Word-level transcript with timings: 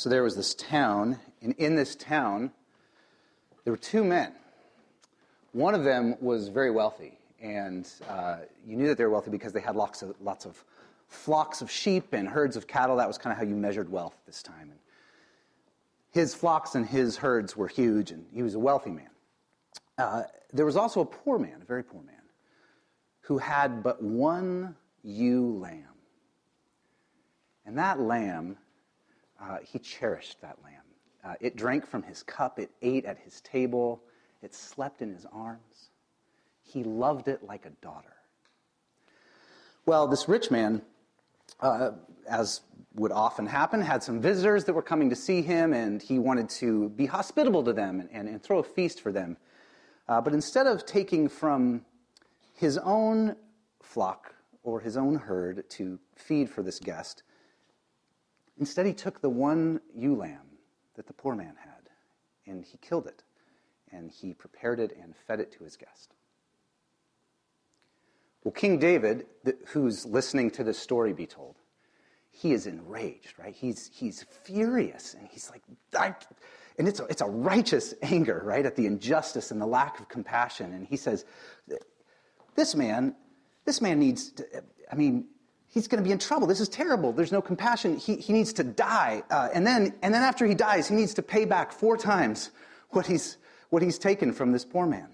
So 0.00 0.08
there 0.08 0.22
was 0.22 0.34
this 0.34 0.54
town, 0.54 1.20
and 1.42 1.52
in 1.58 1.76
this 1.76 1.94
town, 1.94 2.52
there 3.64 3.72
were 3.74 3.76
two 3.76 4.02
men. 4.02 4.32
One 5.52 5.74
of 5.74 5.84
them 5.84 6.16
was 6.22 6.48
very 6.48 6.70
wealthy, 6.70 7.18
and 7.38 7.86
uh, 8.08 8.38
you 8.66 8.78
knew 8.78 8.88
that 8.88 8.96
they 8.96 9.04
were 9.04 9.10
wealthy 9.10 9.30
because 9.30 9.52
they 9.52 9.60
had 9.60 9.76
lots 9.76 10.00
of, 10.00 10.14
lots 10.18 10.46
of 10.46 10.64
flocks 11.08 11.60
of 11.60 11.70
sheep 11.70 12.14
and 12.14 12.26
herds 12.26 12.56
of 12.56 12.66
cattle. 12.66 12.96
That 12.96 13.08
was 13.08 13.18
kind 13.18 13.30
of 13.30 13.36
how 13.36 13.44
you 13.44 13.54
measured 13.54 13.92
wealth 13.92 14.16
this 14.24 14.42
time. 14.42 14.70
And 14.70 14.78
his 16.12 16.34
flocks 16.34 16.74
and 16.74 16.86
his 16.86 17.18
herds 17.18 17.54
were 17.54 17.68
huge, 17.68 18.10
and 18.10 18.24
he 18.32 18.42
was 18.42 18.54
a 18.54 18.58
wealthy 18.58 18.92
man. 18.92 19.10
Uh, 19.98 20.22
there 20.50 20.64
was 20.64 20.78
also 20.78 21.02
a 21.02 21.04
poor 21.04 21.38
man, 21.38 21.58
a 21.60 21.66
very 21.66 21.84
poor 21.84 22.00
man, 22.00 22.22
who 23.20 23.36
had 23.36 23.82
but 23.82 24.02
one 24.02 24.76
ewe 25.02 25.58
lamb. 25.58 25.84
And 27.66 27.76
that 27.76 28.00
lamb, 28.00 28.56
uh, 29.40 29.58
he 29.62 29.78
cherished 29.78 30.40
that 30.40 30.58
lamb. 30.62 30.74
Uh, 31.24 31.34
it 31.40 31.56
drank 31.56 31.86
from 31.86 32.02
his 32.02 32.22
cup, 32.22 32.58
it 32.58 32.70
ate 32.82 33.04
at 33.04 33.18
his 33.18 33.40
table, 33.42 34.02
it 34.42 34.54
slept 34.54 35.02
in 35.02 35.12
his 35.12 35.26
arms. 35.32 35.90
He 36.62 36.84
loved 36.84 37.28
it 37.28 37.42
like 37.42 37.66
a 37.66 37.70
daughter. 37.82 38.14
Well, 39.86 40.06
this 40.06 40.28
rich 40.28 40.50
man, 40.50 40.82
uh, 41.60 41.92
as 42.28 42.60
would 42.94 43.12
often 43.12 43.46
happen, 43.46 43.80
had 43.80 44.02
some 44.02 44.20
visitors 44.20 44.64
that 44.64 44.72
were 44.72 44.82
coming 44.82 45.10
to 45.10 45.16
see 45.16 45.42
him, 45.42 45.72
and 45.72 46.00
he 46.00 46.18
wanted 46.18 46.48
to 46.48 46.88
be 46.90 47.06
hospitable 47.06 47.62
to 47.64 47.72
them 47.72 48.00
and, 48.00 48.08
and, 48.12 48.28
and 48.28 48.42
throw 48.42 48.58
a 48.58 48.64
feast 48.64 49.00
for 49.00 49.12
them. 49.12 49.36
Uh, 50.08 50.20
but 50.20 50.32
instead 50.32 50.66
of 50.66 50.86
taking 50.86 51.28
from 51.28 51.84
his 52.54 52.78
own 52.78 53.36
flock 53.82 54.34
or 54.62 54.80
his 54.80 54.96
own 54.96 55.14
herd 55.14 55.68
to 55.70 55.98
feed 56.14 56.48
for 56.48 56.62
this 56.62 56.78
guest, 56.78 57.22
instead 58.60 58.86
he 58.86 58.92
took 58.92 59.20
the 59.20 59.28
one 59.28 59.80
ewe 59.96 60.14
lamb 60.14 60.46
that 60.94 61.06
the 61.08 61.12
poor 61.12 61.34
man 61.34 61.54
had 61.58 61.80
and 62.46 62.64
he 62.64 62.78
killed 62.78 63.06
it 63.06 63.22
and 63.92 64.10
he 64.10 64.34
prepared 64.34 64.78
it 64.78 64.96
and 65.00 65.16
fed 65.16 65.40
it 65.40 65.50
to 65.52 65.64
his 65.64 65.76
guest. 65.76 66.14
Well, 68.44 68.52
King 68.52 68.78
David, 68.78 69.26
who's 69.68 70.06
listening 70.06 70.50
to 70.52 70.64
this 70.64 70.78
story 70.78 71.12
be 71.12 71.26
told, 71.26 71.56
he 72.30 72.52
is 72.52 72.66
enraged, 72.66 73.34
right? 73.38 73.54
He's, 73.54 73.90
he's 73.92 74.24
furious, 74.44 75.14
and 75.14 75.28
he's 75.28 75.50
like, 75.50 75.62
I, 75.98 76.14
and 76.78 76.88
it's 76.88 77.00
a, 77.00 77.04
it's 77.06 77.20
a 77.20 77.26
righteous 77.26 77.92
anger, 78.02 78.40
right, 78.44 78.64
at 78.64 78.76
the 78.76 78.86
injustice 78.86 79.50
and 79.50 79.60
the 79.60 79.66
lack 79.66 80.00
of 80.00 80.08
compassion. 80.08 80.72
And 80.72 80.86
he 80.86 80.96
says, 80.96 81.26
this 82.54 82.74
man, 82.74 83.14
this 83.66 83.82
man 83.82 83.98
needs, 83.98 84.30
to, 84.32 84.46
I 84.90 84.94
mean, 84.94 85.26
he's 85.70 85.88
going 85.88 86.02
to 86.02 86.06
be 86.06 86.12
in 86.12 86.18
trouble. 86.18 86.46
This 86.46 86.60
is 86.60 86.68
terrible. 86.68 87.12
There's 87.12 87.32
no 87.32 87.40
compassion. 87.40 87.96
He, 87.96 88.16
he 88.16 88.32
needs 88.32 88.52
to 88.54 88.64
die. 88.64 89.22
Uh, 89.30 89.48
and, 89.54 89.66
then, 89.66 89.94
and 90.02 90.12
then 90.12 90.22
after 90.22 90.46
he 90.46 90.54
dies, 90.54 90.88
he 90.88 90.94
needs 90.94 91.14
to 91.14 91.22
pay 91.22 91.44
back 91.44 91.72
four 91.72 91.96
times 91.96 92.50
what 92.90 93.06
he's, 93.06 93.38
what 93.70 93.82
he's 93.82 93.98
taken 93.98 94.32
from 94.32 94.52
this 94.52 94.64
poor 94.64 94.86
man. 94.86 95.08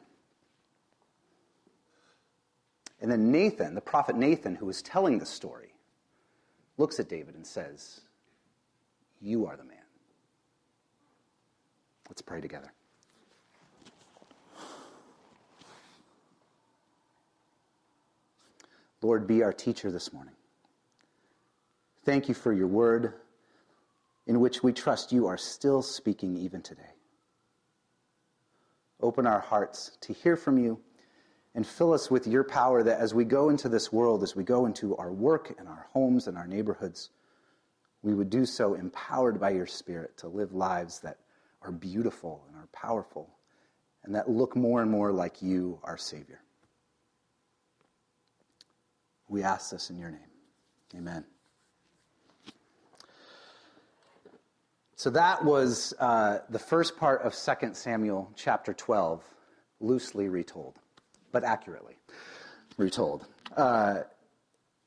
And 3.00 3.10
then 3.10 3.30
Nathan, 3.30 3.74
the 3.74 3.82
prophet 3.82 4.16
Nathan, 4.16 4.54
who 4.54 4.66
was 4.66 4.80
telling 4.80 5.18
the 5.18 5.26
story, 5.26 5.74
looks 6.78 6.98
at 6.98 7.08
David 7.08 7.34
and 7.34 7.46
says, 7.46 8.00
You 9.20 9.46
are 9.46 9.56
the 9.56 9.64
man. 9.64 9.76
Let's 12.08 12.22
pray 12.22 12.40
together. 12.40 12.72
Lord, 19.02 19.26
be 19.26 19.42
our 19.42 19.52
teacher 19.52 19.90
this 19.90 20.12
morning. 20.12 20.35
Thank 22.06 22.28
you 22.28 22.34
for 22.34 22.52
your 22.52 22.68
word, 22.68 23.14
in 24.28 24.38
which 24.38 24.62
we 24.62 24.72
trust 24.72 25.10
you 25.10 25.26
are 25.26 25.36
still 25.36 25.82
speaking 25.82 26.36
even 26.36 26.62
today. 26.62 26.94
Open 29.00 29.26
our 29.26 29.40
hearts 29.40 29.98
to 30.02 30.12
hear 30.12 30.36
from 30.36 30.56
you 30.56 30.78
and 31.56 31.66
fill 31.66 31.92
us 31.92 32.08
with 32.08 32.28
your 32.28 32.44
power 32.44 32.84
that 32.84 33.00
as 33.00 33.12
we 33.12 33.24
go 33.24 33.48
into 33.48 33.68
this 33.68 33.92
world, 33.92 34.22
as 34.22 34.36
we 34.36 34.44
go 34.44 34.66
into 34.66 34.96
our 34.98 35.12
work 35.12 35.52
and 35.58 35.66
our 35.66 35.88
homes 35.92 36.28
and 36.28 36.38
our 36.38 36.46
neighborhoods, 36.46 37.10
we 38.02 38.14
would 38.14 38.30
do 38.30 38.46
so 38.46 38.74
empowered 38.74 39.40
by 39.40 39.50
your 39.50 39.66
Spirit 39.66 40.16
to 40.18 40.28
live 40.28 40.52
lives 40.52 41.00
that 41.00 41.18
are 41.62 41.72
beautiful 41.72 42.44
and 42.46 42.56
are 42.56 42.68
powerful 42.72 43.28
and 44.04 44.14
that 44.14 44.30
look 44.30 44.54
more 44.54 44.80
and 44.80 44.92
more 44.92 45.10
like 45.10 45.42
you, 45.42 45.80
our 45.82 45.98
Savior. 45.98 46.40
We 49.28 49.42
ask 49.42 49.72
this 49.72 49.90
in 49.90 49.98
your 49.98 50.12
name. 50.12 50.20
Amen. 50.94 51.24
So 54.96 55.10
that 55.10 55.44
was 55.44 55.94
uh, 56.00 56.38
the 56.48 56.58
first 56.58 56.96
part 56.96 57.22
of 57.22 57.34
2 57.34 57.74
Samuel 57.74 58.32
chapter 58.34 58.72
12, 58.72 59.22
loosely 59.80 60.28
retold 60.28 60.78
but 61.36 61.44
accurately 61.44 61.98
retold. 62.78 63.26
Uh, 63.58 63.98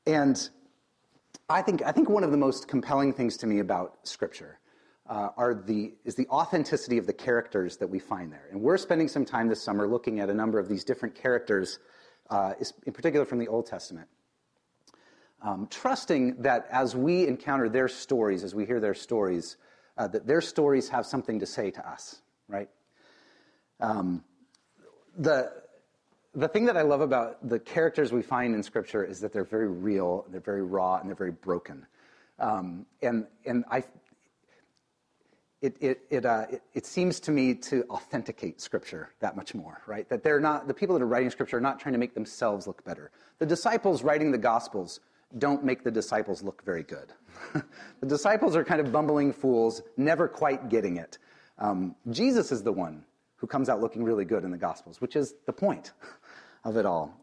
and 0.08 0.50
I 1.48 1.62
think, 1.62 1.80
I 1.84 1.92
think 1.92 2.08
one 2.08 2.24
of 2.24 2.32
the 2.32 2.36
most 2.36 2.66
compelling 2.66 3.12
things 3.12 3.36
to 3.36 3.46
me 3.46 3.60
about 3.60 3.98
Scripture 4.02 4.58
uh, 5.08 5.28
are 5.36 5.54
the, 5.54 5.94
is 6.04 6.16
the 6.16 6.26
authenticity 6.26 6.98
of 6.98 7.06
the 7.06 7.12
characters 7.12 7.76
that 7.76 7.86
we 7.86 8.00
find 8.00 8.32
there. 8.32 8.48
And 8.50 8.60
we're 8.60 8.78
spending 8.78 9.06
some 9.06 9.24
time 9.24 9.46
this 9.46 9.62
summer 9.62 9.86
looking 9.86 10.18
at 10.18 10.28
a 10.28 10.34
number 10.34 10.58
of 10.58 10.68
these 10.68 10.82
different 10.82 11.14
characters, 11.14 11.78
uh, 12.30 12.54
in 12.84 12.92
particular 12.92 13.24
from 13.24 13.38
the 13.38 13.46
Old 13.46 13.66
Testament. 13.66 14.08
Um, 15.42 15.68
trusting 15.70 16.42
that 16.42 16.66
as 16.72 16.96
we 16.96 17.28
encounter 17.28 17.68
their 17.68 17.86
stories, 17.86 18.42
as 18.42 18.56
we 18.56 18.66
hear 18.66 18.80
their 18.80 18.94
stories, 18.94 19.56
uh, 20.00 20.08
that 20.08 20.26
their 20.26 20.40
stories 20.40 20.88
have 20.88 21.04
something 21.04 21.38
to 21.38 21.44
say 21.44 21.70
to 21.70 21.86
us, 21.86 22.22
right? 22.48 22.70
Um, 23.80 24.24
the, 25.18 25.52
the 26.34 26.48
thing 26.48 26.64
that 26.64 26.76
I 26.78 26.82
love 26.82 27.02
about 27.02 27.46
the 27.46 27.58
characters 27.58 28.10
we 28.10 28.22
find 28.22 28.54
in 28.54 28.62
Scripture 28.62 29.04
is 29.04 29.20
that 29.20 29.30
they're 29.30 29.44
very 29.44 29.68
real, 29.68 30.24
they're 30.30 30.40
very 30.40 30.62
raw, 30.62 30.96
and 30.96 31.06
they're 31.06 31.14
very 31.14 31.32
broken. 31.32 31.86
Um, 32.38 32.86
and 33.02 33.26
and 33.44 33.66
I, 33.70 33.84
it 35.60 35.76
it 35.80 36.00
it, 36.08 36.24
uh, 36.24 36.46
it, 36.50 36.62
it 36.72 36.86
seems 36.86 37.20
to 37.20 37.30
me 37.30 37.54
to 37.56 37.84
authenticate 37.90 38.62
Scripture 38.62 39.10
that 39.20 39.36
much 39.36 39.54
more, 39.54 39.82
right? 39.86 40.08
That 40.08 40.22
they're 40.22 40.40
not 40.40 40.66
the 40.66 40.72
people 40.72 40.94
that 40.94 41.02
are 41.02 41.06
writing 41.06 41.28
Scripture 41.28 41.58
are 41.58 41.60
not 41.60 41.78
trying 41.78 41.92
to 41.92 41.98
make 41.98 42.14
themselves 42.14 42.66
look 42.66 42.82
better. 42.84 43.10
The 43.38 43.44
disciples 43.44 44.02
writing 44.02 44.30
the 44.30 44.38
Gospels 44.38 45.00
don't 45.38 45.64
make 45.64 45.84
the 45.84 45.90
disciples 45.90 46.42
look 46.42 46.64
very 46.64 46.82
good. 46.82 47.12
the 48.00 48.06
disciples 48.06 48.56
are 48.56 48.64
kind 48.64 48.80
of 48.80 48.92
bumbling 48.92 49.32
fools, 49.32 49.82
never 49.96 50.28
quite 50.28 50.68
getting 50.68 50.96
it. 50.96 51.18
Um, 51.58 51.94
Jesus 52.10 52.52
is 52.52 52.62
the 52.62 52.72
one 52.72 53.04
who 53.36 53.46
comes 53.46 53.68
out 53.68 53.80
looking 53.80 54.04
really 54.04 54.24
good 54.24 54.44
in 54.44 54.50
the 54.50 54.58
Gospels, 54.58 55.00
which 55.00 55.16
is 55.16 55.34
the 55.46 55.52
point 55.52 55.92
of 56.64 56.76
it 56.76 56.86
all. 56.86 57.14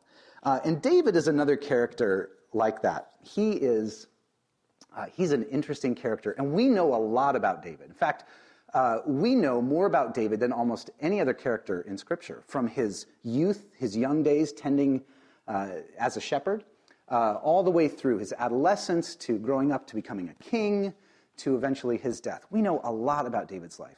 Uh, 0.43 0.59
and 0.63 0.81
David 0.81 1.15
is 1.15 1.27
another 1.27 1.55
character 1.57 2.29
like 2.53 2.81
that. 2.81 3.11
He 3.23 3.51
is, 3.51 4.07
uh, 4.95 5.05
he's 5.13 5.31
an 5.31 5.43
interesting 5.43 5.93
character, 5.93 6.31
and 6.37 6.53
we 6.53 6.67
know 6.69 6.95
a 6.95 6.97
lot 6.97 7.35
about 7.35 7.61
David. 7.61 7.87
In 7.87 7.93
fact, 7.93 8.25
uh, 8.73 8.99
we 9.05 9.35
know 9.35 9.61
more 9.61 9.85
about 9.85 10.13
David 10.13 10.39
than 10.39 10.51
almost 10.51 10.89
any 10.99 11.21
other 11.21 11.33
character 11.33 11.81
in 11.81 11.97
Scripture, 11.97 12.43
from 12.47 12.67
his 12.67 13.07
youth, 13.23 13.65
his 13.77 13.95
young 13.95 14.23
days 14.23 14.51
tending 14.51 15.01
uh, 15.47 15.69
as 15.97 16.17
a 16.17 16.21
shepherd, 16.21 16.63
uh, 17.09 17.35
all 17.35 17.63
the 17.63 17.71
way 17.71 17.87
through 17.87 18.17
his 18.17 18.33
adolescence 18.37 19.15
to 19.15 19.37
growing 19.37 19.71
up 19.71 19.87
to 19.87 19.95
becoming 19.95 20.29
a 20.29 20.43
king 20.43 20.93
to 21.37 21.55
eventually 21.55 21.97
his 21.97 22.19
death. 22.19 22.45
We 22.49 22.61
know 22.61 22.81
a 22.83 22.91
lot 22.91 23.25
about 23.25 23.47
David's 23.47 23.79
life. 23.79 23.97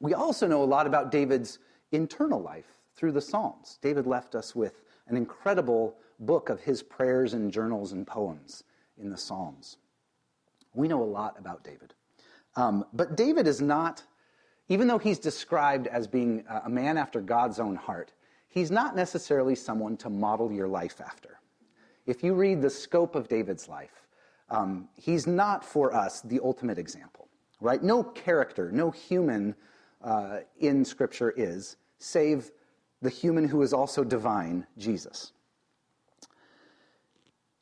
We 0.00 0.14
also 0.14 0.46
know 0.46 0.62
a 0.62 0.64
lot 0.64 0.86
about 0.86 1.10
David's 1.10 1.58
internal 1.92 2.40
life 2.40 2.78
through 2.94 3.12
the 3.12 3.20
Psalms. 3.20 3.78
David 3.82 4.06
left 4.06 4.34
us 4.34 4.54
with 4.54 4.82
an 5.08 5.16
incredible 5.16 5.96
book 6.20 6.48
of 6.48 6.60
his 6.60 6.82
prayers 6.82 7.34
and 7.34 7.50
journals 7.50 7.92
and 7.92 8.06
poems 8.06 8.64
in 8.98 9.10
the 9.10 9.16
Psalms. 9.16 9.78
We 10.74 10.88
know 10.88 11.02
a 11.02 11.04
lot 11.04 11.36
about 11.38 11.64
David. 11.64 11.94
Um, 12.56 12.84
but 12.92 13.16
David 13.16 13.46
is 13.46 13.60
not, 13.60 14.02
even 14.68 14.86
though 14.86 14.98
he's 14.98 15.18
described 15.18 15.86
as 15.86 16.06
being 16.06 16.44
a 16.64 16.68
man 16.68 16.98
after 16.98 17.20
God's 17.20 17.58
own 17.58 17.76
heart, 17.76 18.12
he's 18.48 18.70
not 18.70 18.94
necessarily 18.94 19.54
someone 19.54 19.96
to 19.98 20.10
model 20.10 20.52
your 20.52 20.68
life 20.68 21.00
after. 21.00 21.38
If 22.06 22.22
you 22.22 22.34
read 22.34 22.62
the 22.62 22.70
scope 22.70 23.14
of 23.14 23.28
David's 23.28 23.68
life, 23.68 24.06
um, 24.50 24.88
he's 24.94 25.26
not 25.26 25.64
for 25.64 25.94
us 25.94 26.20
the 26.20 26.40
ultimate 26.42 26.78
example, 26.78 27.28
right? 27.60 27.82
No 27.82 28.02
character, 28.02 28.70
no 28.70 28.90
human 28.90 29.54
uh, 30.02 30.40
in 30.58 30.84
Scripture 30.84 31.32
is, 31.36 31.76
save 31.98 32.50
the 33.00 33.10
human 33.10 33.48
who 33.48 33.62
is 33.62 33.72
also 33.72 34.04
divine, 34.04 34.66
Jesus. 34.76 35.32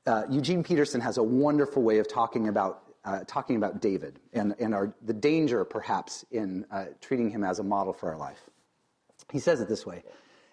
Uh, 0.06 0.24
Eugene 0.30 0.62
Peterson 0.62 1.00
has 1.00 1.18
a 1.18 1.22
wonderful 1.22 1.82
way 1.82 1.98
of 1.98 2.08
talking 2.08 2.48
about 2.48 2.82
uh, 3.04 3.24
talking 3.26 3.56
about 3.56 3.80
David 3.80 4.20
and, 4.34 4.54
and 4.58 4.74
our, 4.74 4.92
the 5.02 5.14
danger, 5.14 5.64
perhaps, 5.64 6.22
in 6.30 6.66
uh, 6.70 6.84
treating 7.00 7.30
him 7.30 7.42
as 7.42 7.58
a 7.58 7.62
model 7.62 7.94
for 7.94 8.10
our 8.10 8.18
life. 8.18 8.40
He 9.32 9.38
says 9.38 9.60
it 9.62 9.68
this 9.68 9.86
way 9.86 10.02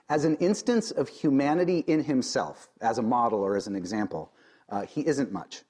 As 0.10 0.24
an 0.24 0.36
instance 0.38 0.92
of 0.92 1.10
humanity 1.10 1.80
in 1.80 2.04
himself, 2.04 2.70
as 2.80 2.98
a 2.98 3.02
model 3.02 3.40
or 3.40 3.58
as 3.58 3.68
an 3.68 3.76
example, 3.76 4.32
uh, 4.70 4.86
he 4.86 5.06
isn't 5.06 5.32
much. 5.32 5.64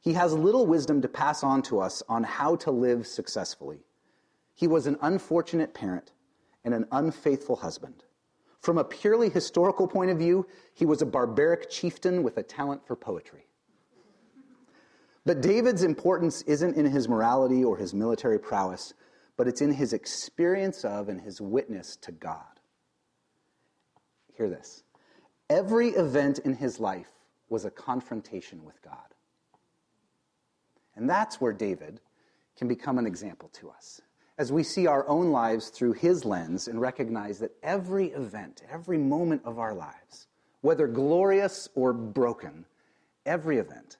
He 0.00 0.12
has 0.12 0.32
little 0.32 0.66
wisdom 0.66 1.02
to 1.02 1.08
pass 1.08 1.42
on 1.42 1.62
to 1.62 1.80
us 1.80 2.02
on 2.08 2.24
how 2.24 2.56
to 2.56 2.70
live 2.70 3.06
successfully. 3.06 3.84
He 4.54 4.66
was 4.66 4.86
an 4.86 4.98
unfortunate 5.00 5.74
parent 5.74 6.12
and 6.64 6.74
an 6.74 6.86
unfaithful 6.92 7.56
husband. 7.56 8.04
From 8.60 8.78
a 8.78 8.84
purely 8.84 9.28
historical 9.28 9.88
point 9.88 10.10
of 10.10 10.18
view, 10.18 10.46
he 10.72 10.84
was 10.84 11.02
a 11.02 11.06
barbaric 11.06 11.68
chieftain 11.68 12.22
with 12.22 12.36
a 12.36 12.42
talent 12.44 12.86
for 12.86 12.94
poetry. 12.94 13.46
But 15.24 15.40
David's 15.40 15.82
importance 15.82 16.42
isn't 16.42 16.76
in 16.76 16.86
his 16.86 17.08
morality 17.08 17.64
or 17.64 17.76
his 17.76 17.94
military 17.94 18.38
prowess, 18.38 18.94
but 19.36 19.48
it's 19.48 19.60
in 19.60 19.72
his 19.72 19.92
experience 19.92 20.84
of 20.84 21.08
and 21.08 21.20
his 21.20 21.40
witness 21.40 21.96
to 22.02 22.12
God. 22.12 22.51
Hear 24.36 24.48
this 24.48 24.82
every 25.50 25.90
event 25.90 26.38
in 26.40 26.54
his 26.54 26.80
life 26.80 27.10
was 27.48 27.64
a 27.64 27.70
confrontation 27.70 28.64
with 28.64 28.80
God. 28.82 28.96
And 30.96 31.08
that's 31.08 31.40
where 31.40 31.52
David 31.52 32.00
can 32.56 32.68
become 32.68 32.98
an 32.98 33.06
example 33.06 33.50
to 33.54 33.70
us. 33.70 34.00
As 34.38 34.50
we 34.50 34.62
see 34.62 34.86
our 34.86 35.06
own 35.08 35.30
lives 35.30 35.68
through 35.68 35.92
his 35.92 36.24
lens 36.24 36.68
and 36.68 36.80
recognize 36.80 37.38
that 37.40 37.52
every 37.62 38.06
event, 38.08 38.62
every 38.70 38.98
moment 38.98 39.42
of 39.44 39.58
our 39.58 39.74
lives, 39.74 40.26
whether 40.62 40.86
glorious 40.86 41.68
or 41.74 41.92
broken, 41.92 42.64
every 43.26 43.58
event 43.58 43.98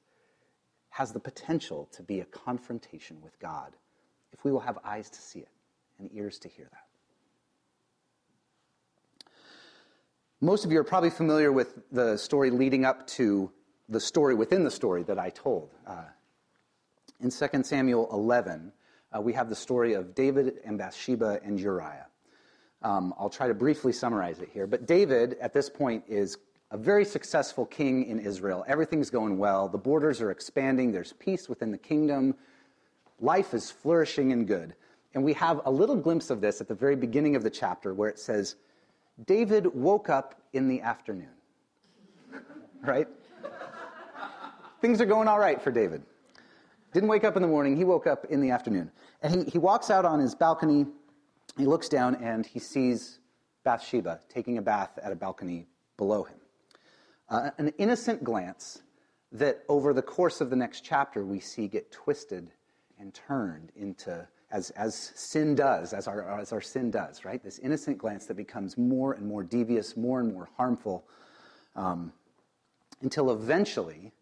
has 0.90 1.12
the 1.12 1.20
potential 1.20 1.88
to 1.92 2.02
be 2.02 2.20
a 2.20 2.24
confrontation 2.26 3.20
with 3.22 3.38
God 3.38 3.76
if 4.32 4.44
we 4.44 4.52
will 4.52 4.60
have 4.60 4.78
eyes 4.84 5.10
to 5.10 5.20
see 5.20 5.40
it 5.40 5.48
and 5.98 6.10
ears 6.12 6.38
to 6.40 6.48
hear 6.48 6.68
that. 6.70 6.91
Most 10.44 10.64
of 10.64 10.72
you 10.72 10.80
are 10.80 10.84
probably 10.84 11.08
familiar 11.08 11.52
with 11.52 11.78
the 11.92 12.16
story 12.16 12.50
leading 12.50 12.84
up 12.84 13.06
to 13.06 13.48
the 13.88 14.00
story 14.00 14.34
within 14.34 14.64
the 14.64 14.72
story 14.72 15.04
that 15.04 15.16
I 15.16 15.30
told. 15.30 15.72
Uh, 15.86 16.02
in 17.20 17.30
2 17.30 17.62
Samuel 17.62 18.08
11, 18.10 18.72
uh, 19.16 19.20
we 19.20 19.32
have 19.34 19.48
the 19.48 19.54
story 19.54 19.92
of 19.92 20.16
David 20.16 20.54
and 20.64 20.76
Bathsheba 20.76 21.38
and 21.44 21.60
Uriah. 21.60 22.08
Um, 22.82 23.14
I'll 23.20 23.30
try 23.30 23.46
to 23.46 23.54
briefly 23.54 23.92
summarize 23.92 24.40
it 24.40 24.48
here. 24.52 24.66
But 24.66 24.84
David, 24.84 25.36
at 25.40 25.52
this 25.52 25.70
point, 25.70 26.02
is 26.08 26.38
a 26.72 26.76
very 26.76 27.04
successful 27.04 27.64
king 27.64 28.06
in 28.06 28.18
Israel. 28.18 28.64
Everything's 28.66 29.10
going 29.10 29.38
well. 29.38 29.68
The 29.68 29.78
borders 29.78 30.20
are 30.20 30.32
expanding. 30.32 30.90
There's 30.90 31.12
peace 31.12 31.48
within 31.48 31.70
the 31.70 31.78
kingdom. 31.78 32.34
Life 33.20 33.54
is 33.54 33.70
flourishing 33.70 34.32
and 34.32 34.48
good. 34.48 34.74
And 35.14 35.22
we 35.22 35.34
have 35.34 35.60
a 35.66 35.70
little 35.70 35.94
glimpse 35.94 36.30
of 36.30 36.40
this 36.40 36.60
at 36.60 36.66
the 36.66 36.74
very 36.74 36.96
beginning 36.96 37.36
of 37.36 37.44
the 37.44 37.50
chapter 37.50 37.94
where 37.94 38.08
it 38.08 38.18
says, 38.18 38.56
David 39.26 39.66
woke 39.74 40.08
up 40.08 40.40
in 40.52 40.68
the 40.68 40.80
afternoon. 40.80 41.30
right? 42.82 43.08
Things 44.80 45.00
are 45.00 45.06
going 45.06 45.28
all 45.28 45.38
right 45.38 45.60
for 45.60 45.70
David. 45.70 46.02
Didn't 46.92 47.08
wake 47.08 47.24
up 47.24 47.36
in 47.36 47.42
the 47.42 47.48
morning, 47.48 47.76
he 47.76 47.84
woke 47.84 48.06
up 48.06 48.26
in 48.26 48.40
the 48.40 48.50
afternoon. 48.50 48.90
And 49.22 49.34
he, 49.34 49.50
he 49.52 49.58
walks 49.58 49.90
out 49.90 50.04
on 50.04 50.18
his 50.18 50.34
balcony, 50.34 50.86
he 51.56 51.66
looks 51.66 51.88
down, 51.88 52.16
and 52.16 52.44
he 52.44 52.58
sees 52.58 53.20
Bathsheba 53.64 54.20
taking 54.28 54.58
a 54.58 54.62
bath 54.62 54.98
at 55.02 55.12
a 55.12 55.16
balcony 55.16 55.66
below 55.96 56.24
him. 56.24 56.36
Uh, 57.28 57.50
an 57.58 57.72
innocent 57.78 58.22
glance 58.24 58.82
that 59.30 59.62
over 59.68 59.94
the 59.94 60.02
course 60.02 60.40
of 60.40 60.50
the 60.50 60.56
next 60.56 60.82
chapter 60.82 61.24
we 61.24 61.40
see 61.40 61.66
get 61.68 61.90
twisted 61.90 62.50
and 62.98 63.14
turned 63.14 63.72
into, 63.76 64.26
as, 64.52 64.70
as 64.70 65.12
sin 65.14 65.54
does, 65.54 65.94
as 65.94 66.06
our, 66.06 66.38
as 66.38 66.52
our 66.52 66.60
sin 66.60 66.90
does, 66.90 67.24
right? 67.24 67.42
This 67.42 67.58
innocent 67.58 67.98
glance 67.98 68.26
that 68.26 68.36
becomes 68.36 68.76
more 68.76 69.14
and 69.14 69.26
more 69.26 69.42
devious, 69.42 69.96
more 69.96 70.20
and 70.20 70.32
more 70.32 70.48
harmful, 70.56 71.04
um, 71.74 72.12
until 73.00 73.32
eventually 73.32 74.12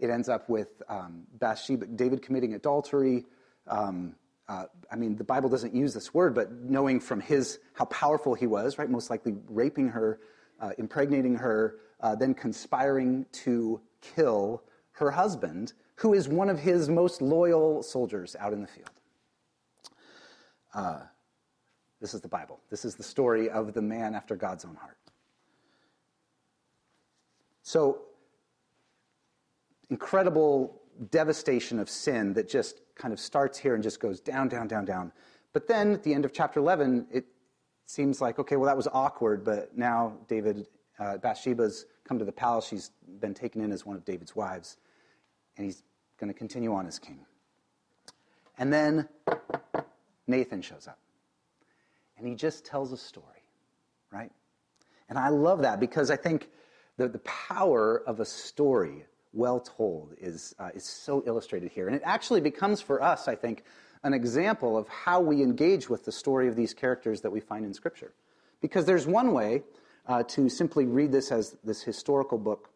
it 0.00 0.10
ends 0.10 0.28
up 0.28 0.48
with 0.48 0.82
um, 0.88 1.22
Bathsheba, 1.38 1.86
David 1.86 2.22
committing 2.22 2.54
adultery. 2.54 3.24
Um, 3.68 4.16
uh, 4.48 4.64
I 4.90 4.96
mean, 4.96 5.16
the 5.16 5.24
Bible 5.24 5.48
doesn't 5.48 5.74
use 5.74 5.94
this 5.94 6.12
word, 6.12 6.34
but 6.34 6.50
knowing 6.52 6.98
from 6.98 7.20
his 7.20 7.60
how 7.74 7.84
powerful 7.86 8.34
he 8.34 8.46
was, 8.46 8.78
right? 8.78 8.90
Most 8.90 9.10
likely 9.10 9.34
raping 9.48 9.88
her, 9.88 10.18
uh, 10.60 10.70
impregnating 10.78 11.36
her, 11.36 11.76
uh, 12.00 12.16
then 12.16 12.34
conspiring 12.34 13.26
to 13.32 13.80
kill 14.00 14.62
her 14.92 15.12
husband, 15.12 15.72
who 15.96 16.14
is 16.14 16.28
one 16.28 16.48
of 16.48 16.58
his 16.58 16.88
most 16.88 17.22
loyal 17.22 17.82
soldiers 17.82 18.34
out 18.40 18.52
in 18.52 18.60
the 18.60 18.66
field. 18.66 18.90
Uh, 20.74 21.00
this 22.00 22.14
is 22.14 22.20
the 22.20 22.28
Bible. 22.28 22.60
This 22.70 22.84
is 22.84 22.94
the 22.94 23.02
story 23.02 23.50
of 23.50 23.74
the 23.74 23.82
man 23.82 24.14
after 24.14 24.36
God's 24.36 24.64
own 24.64 24.76
heart. 24.76 24.96
So 27.62 28.02
incredible 29.90 30.80
devastation 31.10 31.78
of 31.78 31.88
sin 31.88 32.32
that 32.34 32.48
just 32.48 32.80
kind 32.94 33.12
of 33.12 33.20
starts 33.20 33.58
here 33.58 33.74
and 33.74 33.82
just 33.82 34.00
goes 34.00 34.20
down, 34.20 34.48
down, 34.48 34.68
down, 34.68 34.84
down. 34.84 35.12
But 35.52 35.66
then 35.66 35.92
at 35.92 36.02
the 36.02 36.12
end 36.14 36.24
of 36.24 36.32
chapter 36.32 36.60
11, 36.60 37.06
it 37.10 37.26
seems 37.86 38.20
like, 38.20 38.38
okay, 38.38 38.56
well, 38.56 38.66
that 38.66 38.76
was 38.76 38.88
awkward, 38.92 39.44
but 39.44 39.76
now 39.76 40.16
David, 40.28 40.66
uh, 40.98 41.16
Bathsheba's 41.18 41.86
come 42.04 42.18
to 42.18 42.24
the 42.24 42.32
palace. 42.32 42.66
She's 42.66 42.90
been 43.20 43.34
taken 43.34 43.60
in 43.62 43.72
as 43.72 43.86
one 43.86 43.96
of 43.96 44.04
David's 44.04 44.36
wives, 44.36 44.76
and 45.56 45.64
he's 45.64 45.82
going 46.18 46.28
to 46.28 46.38
continue 46.38 46.74
on 46.74 46.86
as 46.86 46.98
king. 46.98 47.20
And 48.58 48.72
then 48.72 49.08
Nathan 50.28 50.62
shows 50.62 50.86
up, 50.86 50.98
and 52.16 52.26
he 52.26 52.34
just 52.34 52.64
tells 52.64 52.92
a 52.92 52.96
story, 52.96 53.42
right? 54.12 54.30
And 55.08 55.18
I 55.18 55.28
love 55.30 55.62
that 55.62 55.80
because 55.80 56.10
I 56.10 56.16
think 56.16 56.48
the, 56.98 57.08
the 57.08 57.20
power 57.20 58.02
of 58.06 58.20
a 58.20 58.24
story 58.24 59.06
well 59.32 59.60
told 59.60 60.14
is, 60.20 60.54
uh, 60.58 60.70
is 60.74 60.84
so 60.84 61.22
illustrated 61.26 61.70
here. 61.70 61.86
And 61.86 61.96
it 61.96 62.02
actually 62.04 62.40
becomes 62.40 62.80
for 62.80 63.02
us, 63.02 63.28
I 63.28 63.34
think, 63.34 63.64
an 64.02 64.14
example 64.14 64.76
of 64.76 64.88
how 64.88 65.20
we 65.20 65.42
engage 65.42 65.88
with 65.88 66.04
the 66.04 66.12
story 66.12 66.48
of 66.48 66.56
these 66.56 66.74
characters 66.74 67.20
that 67.22 67.30
we 67.30 67.40
find 67.40 67.64
in 67.64 67.74
Scripture. 67.74 68.12
Because 68.60 68.84
there's 68.86 69.06
one 69.06 69.32
way 69.32 69.62
uh, 70.06 70.22
to 70.24 70.48
simply 70.48 70.86
read 70.86 71.12
this 71.12 71.30
as 71.30 71.56
this 71.64 71.82
historical 71.82 72.38
book 72.38 72.70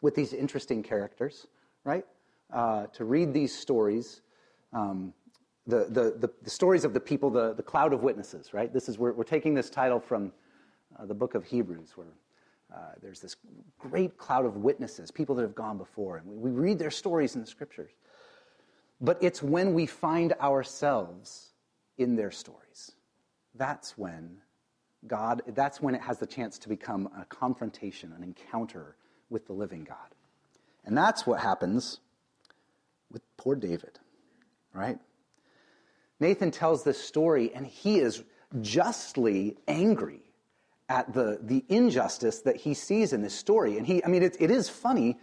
with 0.00 0.14
these 0.14 0.32
interesting 0.32 0.82
characters, 0.82 1.46
right? 1.84 2.04
Uh, 2.52 2.86
to 2.88 3.04
read 3.04 3.32
these 3.32 3.56
stories, 3.56 4.20
um, 4.72 5.12
the, 5.66 5.86
the, 5.88 6.14
the, 6.18 6.30
the, 6.42 6.50
stories 6.50 6.84
of 6.84 6.92
the 6.92 7.00
people, 7.00 7.30
the, 7.30 7.54
the 7.54 7.62
cloud 7.62 7.92
of 7.92 8.02
witnesses, 8.02 8.52
right? 8.52 8.72
This 8.72 8.88
is, 8.88 8.98
we're, 8.98 9.12
we're 9.12 9.24
taking 9.24 9.54
this 9.54 9.70
title 9.70 9.98
from 9.98 10.32
uh, 10.98 11.06
the 11.06 11.14
book 11.14 11.34
of 11.34 11.44
Hebrews, 11.44 11.92
where 11.94 12.08
uh, 12.74 12.92
there's 13.00 13.20
this 13.20 13.36
great 13.78 14.18
cloud 14.18 14.44
of 14.44 14.56
witnesses, 14.56 15.10
people 15.10 15.34
that 15.36 15.42
have 15.42 15.54
gone 15.54 15.78
before, 15.78 16.18
and 16.18 16.26
we, 16.26 16.50
we 16.50 16.50
read 16.50 16.78
their 16.78 16.90
stories 16.90 17.34
in 17.34 17.40
the 17.40 17.46
scriptures. 17.46 17.92
But 19.00 19.18
it's 19.22 19.42
when 19.42 19.74
we 19.74 19.86
find 19.86 20.34
ourselves 20.34 21.50
in 21.98 22.16
their 22.16 22.30
stories. 22.30 22.92
That's 23.54 23.96
when 23.96 24.38
God, 25.06 25.42
that's 25.48 25.80
when 25.80 25.94
it 25.94 26.00
has 26.00 26.18
the 26.18 26.26
chance 26.26 26.58
to 26.58 26.68
become 26.68 27.08
a 27.18 27.24
confrontation, 27.26 28.12
an 28.12 28.22
encounter 28.22 28.96
with 29.30 29.46
the 29.46 29.52
living 29.52 29.84
God. 29.84 30.14
And 30.84 30.96
that's 30.96 31.26
what 31.26 31.40
happens 31.40 32.00
with 33.10 33.22
poor 33.36 33.54
David, 33.54 33.98
right? 34.72 34.98
Nathan 36.24 36.50
tells 36.50 36.84
this 36.84 36.98
story, 36.98 37.52
and 37.54 37.66
he 37.66 37.98
is 37.98 38.24
justly 38.62 39.58
angry 39.68 40.22
at 40.88 41.12
the, 41.12 41.38
the 41.42 41.62
injustice 41.68 42.40
that 42.40 42.56
he 42.56 42.72
sees 42.72 43.12
in 43.12 43.20
this 43.20 43.34
story. 43.34 43.76
And 43.76 43.86
he, 43.86 44.02
I 44.02 44.08
mean, 44.08 44.22
it, 44.22 44.34
it 44.40 44.50
is 44.50 44.70
funny, 44.70 45.18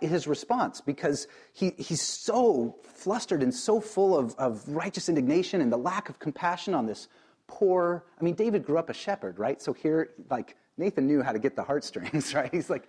his 0.00 0.28
response, 0.28 0.80
because 0.80 1.26
he, 1.52 1.72
he's 1.78 2.00
so 2.00 2.76
flustered 2.84 3.42
and 3.42 3.52
so 3.52 3.80
full 3.80 4.16
of, 4.16 4.36
of 4.36 4.62
righteous 4.68 5.08
indignation 5.08 5.60
and 5.60 5.72
the 5.72 5.76
lack 5.76 6.08
of 6.08 6.20
compassion 6.20 6.74
on 6.74 6.86
this 6.86 7.08
poor, 7.48 8.04
I 8.20 8.22
mean, 8.22 8.34
David 8.34 8.64
grew 8.64 8.78
up 8.78 8.88
a 8.88 8.94
shepherd, 8.94 9.40
right? 9.40 9.60
So 9.60 9.72
here, 9.72 10.10
like, 10.30 10.56
Nathan 10.78 11.08
knew 11.08 11.22
how 11.22 11.32
to 11.32 11.40
get 11.40 11.56
the 11.56 11.64
heartstrings, 11.64 12.34
right? 12.36 12.54
He's 12.54 12.70
like, 12.70 12.88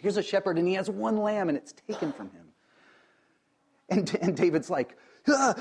here's 0.00 0.16
a 0.16 0.24
shepherd 0.24 0.58
and 0.58 0.66
he 0.66 0.74
has 0.74 0.90
one 0.90 1.18
lamb 1.18 1.50
and 1.50 1.56
it's 1.56 1.72
taken 1.86 2.12
from 2.12 2.30
him. 2.30 2.46
And, 3.88 4.12
and 4.20 4.36
David's 4.36 4.70
like, 4.70 4.96
ah, 5.28 5.54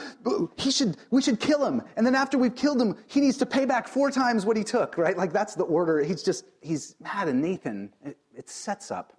he 0.57 0.71
should, 0.71 0.97
we 1.11 1.21
should 1.21 1.39
kill 1.39 1.65
him. 1.65 1.81
And 1.95 2.05
then 2.05 2.15
after 2.15 2.37
we've 2.37 2.55
killed 2.55 2.81
him, 2.81 2.95
he 3.07 3.21
needs 3.21 3.37
to 3.37 3.45
pay 3.45 3.65
back 3.65 3.87
four 3.87 4.11
times 4.11 4.45
what 4.45 4.57
he 4.57 4.63
took, 4.63 4.97
right? 4.97 5.17
Like 5.17 5.33
that's 5.33 5.55
the 5.55 5.63
order. 5.63 6.03
He's 6.03 6.23
just, 6.23 6.45
he's 6.61 6.95
mad. 6.99 7.27
And 7.27 7.41
Nathan, 7.41 7.93
it, 8.03 8.17
it 8.35 8.49
sets 8.49 8.91
up 8.91 9.13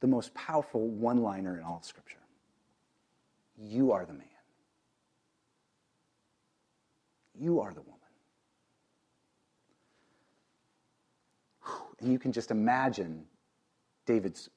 the 0.00 0.06
most 0.06 0.32
powerful 0.34 0.88
one 0.88 1.22
liner 1.22 1.58
in 1.58 1.64
all 1.64 1.78
of 1.78 1.84
Scripture 1.84 2.18
You 3.58 3.92
are 3.92 4.04
the 4.04 4.14
man, 4.14 4.26
you 7.38 7.60
are 7.60 7.72
the 7.72 7.82
woman. 7.82 7.96
And 12.00 12.10
you 12.10 12.18
can 12.18 12.32
just 12.32 12.50
imagine 12.50 13.26
David's 14.06 14.48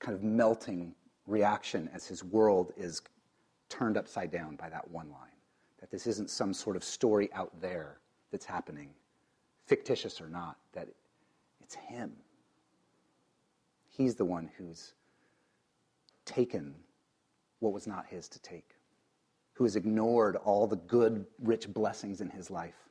kind 0.00 0.14
of 0.16 0.22
melting 0.22 0.94
reaction 1.26 1.88
as 1.94 2.06
his 2.06 2.22
world 2.24 2.72
is 2.76 3.00
turned 3.74 3.96
upside 3.96 4.30
down 4.30 4.56
by 4.56 4.68
that 4.68 4.88
one 4.90 5.10
line. 5.10 5.30
That 5.80 5.90
this 5.90 6.06
isn't 6.06 6.30
some 6.30 6.54
sort 6.54 6.76
of 6.76 6.84
story 6.84 7.28
out 7.32 7.50
there 7.60 7.98
that's 8.30 8.44
happening, 8.44 8.90
fictitious 9.66 10.20
or 10.20 10.28
not, 10.28 10.56
that 10.72 10.88
it's 11.60 11.74
him. 11.74 12.12
He's 13.90 14.14
the 14.14 14.24
one 14.24 14.50
who's 14.56 14.94
taken 16.24 16.74
what 17.60 17.72
was 17.72 17.86
not 17.86 18.06
his 18.06 18.28
to 18.28 18.40
take, 18.40 18.76
who 19.52 19.64
has 19.64 19.76
ignored 19.76 20.36
all 20.36 20.66
the 20.66 20.76
good, 20.76 21.26
rich 21.42 21.72
blessings 21.72 22.20
in 22.20 22.28
his 22.28 22.50
life, 22.50 22.88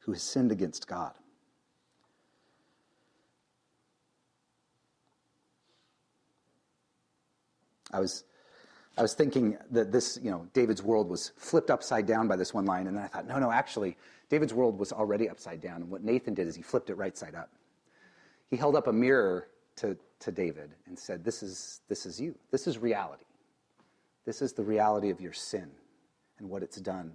who 0.00 0.12
has 0.12 0.22
sinned 0.22 0.52
against 0.52 0.86
God. 0.86 1.14
I 7.92 8.00
was, 8.00 8.24
I 8.96 9.02
was 9.02 9.14
thinking 9.14 9.58
that 9.70 9.92
this, 9.92 10.18
you 10.22 10.30
know, 10.30 10.46
David's 10.54 10.82
world 10.82 11.10
was 11.10 11.32
flipped 11.36 11.70
upside 11.70 12.06
down 12.06 12.28
by 12.28 12.36
this 12.36 12.54
one 12.54 12.64
line, 12.64 12.86
and 12.86 12.96
then 12.96 13.04
I 13.04 13.08
thought, 13.08 13.26
no, 13.26 13.38
no, 13.38 13.52
actually, 13.52 13.96
David's 14.30 14.54
world 14.54 14.78
was 14.78 14.92
already 14.92 15.28
upside 15.28 15.60
down, 15.60 15.82
and 15.82 15.90
what 15.90 16.02
Nathan 16.02 16.32
did 16.32 16.46
is 16.46 16.56
he 16.56 16.62
flipped 16.62 16.88
it 16.88 16.94
right 16.94 17.16
side 17.16 17.34
up. 17.34 17.50
He 18.48 18.56
held 18.56 18.74
up 18.74 18.86
a 18.86 18.92
mirror 18.92 19.48
to, 19.76 19.98
to 20.20 20.32
David 20.32 20.70
and 20.86 20.98
said, 20.98 21.24
this 21.24 21.42
is, 21.42 21.80
this 21.88 22.06
is 22.06 22.20
you. 22.20 22.34
This 22.50 22.66
is 22.66 22.78
reality. 22.78 23.24
This 24.24 24.40
is 24.40 24.54
the 24.54 24.64
reality 24.64 25.10
of 25.10 25.20
your 25.20 25.32
sin 25.32 25.70
and 26.38 26.48
what 26.48 26.62
it's 26.62 26.80
done. 26.80 27.12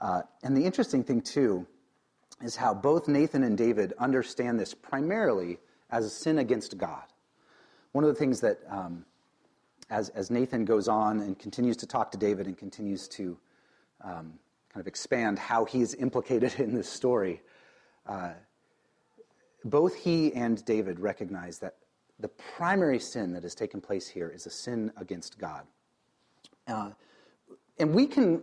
Uh, 0.00 0.22
and 0.42 0.56
the 0.56 0.64
interesting 0.64 1.04
thing, 1.04 1.20
too, 1.20 1.66
is 2.42 2.56
how 2.56 2.72
both 2.72 3.06
Nathan 3.06 3.42
and 3.42 3.56
David 3.56 3.92
understand 3.98 4.58
this 4.58 4.72
primarily 4.72 5.58
as 5.90 6.04
a 6.04 6.10
sin 6.10 6.38
against 6.38 6.78
God. 6.78 7.04
One 7.92 8.04
of 8.04 8.08
the 8.08 8.18
things 8.18 8.40
that 8.40 8.58
um, 8.68 9.04
as, 9.90 10.08
as 10.10 10.30
Nathan 10.30 10.64
goes 10.64 10.88
on 10.88 11.20
and 11.20 11.38
continues 11.38 11.76
to 11.78 11.86
talk 11.86 12.10
to 12.12 12.18
David 12.18 12.46
and 12.46 12.56
continues 12.56 13.08
to 13.08 13.38
um, 14.02 14.38
kind 14.72 14.80
of 14.80 14.86
expand 14.86 15.38
how 15.38 15.64
he 15.64 15.80
is 15.80 15.94
implicated 15.94 16.54
in 16.58 16.74
this 16.74 16.88
story, 16.88 17.42
uh, 18.06 18.32
both 19.64 19.94
he 19.94 20.32
and 20.32 20.64
David 20.64 21.00
recognize 21.00 21.58
that 21.58 21.74
the 22.18 22.28
primary 22.28 22.98
sin 22.98 23.32
that 23.32 23.42
has 23.42 23.54
taken 23.54 23.80
place 23.80 24.08
here 24.08 24.28
is 24.28 24.46
a 24.46 24.50
sin 24.50 24.92
against 24.96 25.38
God. 25.38 25.66
Uh, 26.66 26.90
and 27.78 27.94
we 27.94 28.06
can, 28.06 28.42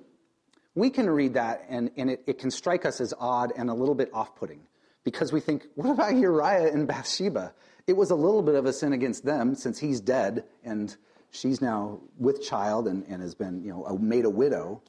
we 0.75 0.89
can 0.89 1.09
read 1.09 1.33
that, 1.33 1.65
and, 1.69 1.89
and 1.97 2.09
it, 2.09 2.23
it 2.27 2.39
can 2.39 2.51
strike 2.51 2.85
us 2.85 3.01
as 3.01 3.13
odd 3.19 3.51
and 3.57 3.69
a 3.69 3.73
little 3.73 3.95
bit 3.95 4.09
off 4.13 4.35
putting 4.35 4.61
because 5.03 5.33
we 5.33 5.39
think, 5.39 5.65
what 5.75 5.91
about 5.91 6.15
Uriah 6.15 6.71
and 6.71 6.87
Bathsheba? 6.87 7.53
It 7.87 7.93
was 7.93 8.11
a 8.11 8.15
little 8.15 8.41
bit 8.41 8.55
of 8.55 8.65
a 8.65 8.71
sin 8.71 8.93
against 8.93 9.25
them 9.25 9.55
since 9.55 9.79
he's 9.79 9.99
dead 9.99 10.45
and 10.63 10.95
She's 11.33 11.61
now 11.61 11.99
with 12.19 12.43
child 12.43 12.87
and, 12.87 13.03
and 13.07 13.19
has 13.21 13.33
been, 13.33 13.63
you 13.63 13.71
know, 13.71 13.97
made 13.99 14.25
a 14.25 14.29
widow. 14.29 14.83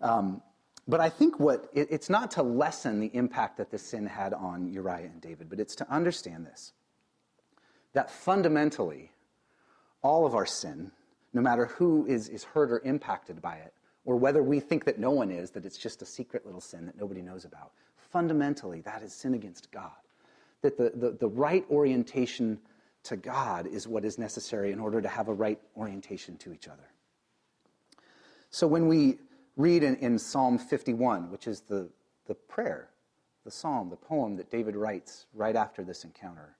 Um, 0.00 0.40
but 0.88 1.00
I 1.00 1.10
think 1.10 1.38
what 1.38 1.68
it, 1.74 1.88
it's 1.90 2.08
not 2.08 2.30
to 2.32 2.42
lessen 2.42 3.00
the 3.00 3.10
impact 3.12 3.58
that 3.58 3.70
this 3.70 3.82
sin 3.82 4.06
had 4.06 4.32
on 4.32 4.66
Uriah 4.72 5.10
and 5.12 5.20
David, 5.20 5.50
but 5.50 5.60
it's 5.60 5.76
to 5.76 5.90
understand 5.90 6.46
this 6.46 6.72
that 7.92 8.10
fundamentally, 8.10 9.12
all 10.02 10.26
of 10.26 10.34
our 10.34 10.46
sin, 10.46 10.90
no 11.32 11.40
matter 11.40 11.66
who 11.66 12.04
is, 12.06 12.28
is 12.28 12.42
hurt 12.42 12.72
or 12.72 12.80
impacted 12.80 13.40
by 13.40 13.54
it, 13.56 13.72
or 14.04 14.16
whether 14.16 14.42
we 14.42 14.58
think 14.60 14.84
that 14.84 14.98
no 14.98 15.10
one 15.10 15.30
is, 15.30 15.50
that 15.52 15.64
it's 15.64 15.78
just 15.78 16.02
a 16.02 16.06
secret 16.06 16.44
little 16.44 16.60
sin 16.60 16.86
that 16.86 16.98
nobody 16.98 17.22
knows 17.22 17.44
about, 17.44 17.70
fundamentally, 18.10 18.80
that 18.80 19.02
is 19.02 19.14
sin 19.14 19.34
against 19.34 19.70
God. 19.70 19.92
That 20.62 20.76
the, 20.76 20.92
the, 20.94 21.10
the 21.12 21.28
right 21.28 21.64
orientation 21.70 22.58
to 23.04 23.16
God 23.16 23.66
is 23.66 23.86
what 23.86 24.04
is 24.04 24.18
necessary 24.18 24.72
in 24.72 24.80
order 24.80 25.00
to 25.00 25.08
have 25.08 25.28
a 25.28 25.34
right 25.34 25.60
orientation 25.76 26.36
to 26.38 26.52
each 26.52 26.68
other. 26.68 26.90
So 28.50 28.66
when 28.66 28.86
we 28.86 29.18
read 29.56 29.82
in, 29.82 29.96
in 29.96 30.18
Psalm 30.18 30.58
51, 30.58 31.30
which 31.30 31.46
is 31.46 31.60
the, 31.60 31.88
the 32.26 32.34
prayer, 32.34 32.88
the 33.44 33.50
psalm, 33.50 33.90
the 33.90 33.96
poem 33.96 34.36
that 34.36 34.50
David 34.50 34.74
writes 34.74 35.26
right 35.34 35.54
after 35.54 35.84
this 35.84 36.04
encounter, 36.04 36.56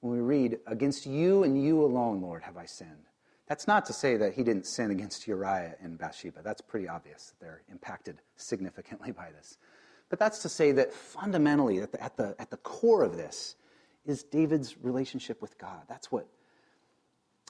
when 0.00 0.12
we 0.12 0.20
read, 0.20 0.58
Against 0.66 1.06
you 1.06 1.44
and 1.44 1.60
you 1.60 1.82
alone, 1.82 2.20
Lord, 2.20 2.42
have 2.42 2.56
I 2.56 2.66
sinned. 2.66 3.06
That's 3.48 3.66
not 3.66 3.86
to 3.86 3.92
say 3.92 4.16
that 4.16 4.34
he 4.34 4.42
didn't 4.42 4.66
sin 4.66 4.90
against 4.90 5.26
Uriah 5.26 5.76
and 5.80 5.96
Bathsheba. 5.96 6.40
That's 6.42 6.60
pretty 6.60 6.88
obvious 6.88 7.30
that 7.30 7.44
they're 7.44 7.62
impacted 7.70 8.20
significantly 8.36 9.12
by 9.12 9.30
this. 9.30 9.56
But 10.08 10.18
that's 10.18 10.40
to 10.40 10.48
say 10.48 10.72
that 10.72 10.92
fundamentally, 10.92 11.80
at 11.80 11.92
the, 11.92 12.02
at 12.02 12.16
the, 12.16 12.34
at 12.38 12.50
the 12.50 12.56
core 12.58 13.02
of 13.02 13.16
this, 13.16 13.56
is 14.06 14.22
David's 14.22 14.76
relationship 14.82 15.42
with 15.42 15.58
God. 15.58 15.82
That's 15.88 16.10
what, 16.10 16.26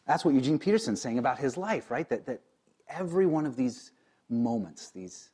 that's 0.06 0.24
what 0.24 0.34
Eugene 0.34 0.58
Peterson's 0.58 1.00
saying 1.00 1.18
about 1.18 1.38
his 1.38 1.56
life, 1.56 1.90
right? 1.90 2.08
That, 2.08 2.26
that 2.26 2.40
every 2.88 3.26
one 3.26 3.46
of 3.46 3.56
these 3.56 3.92
moments, 4.28 4.90
these, 4.90 5.30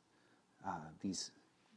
uh, 0.65 0.71
these 1.01 1.31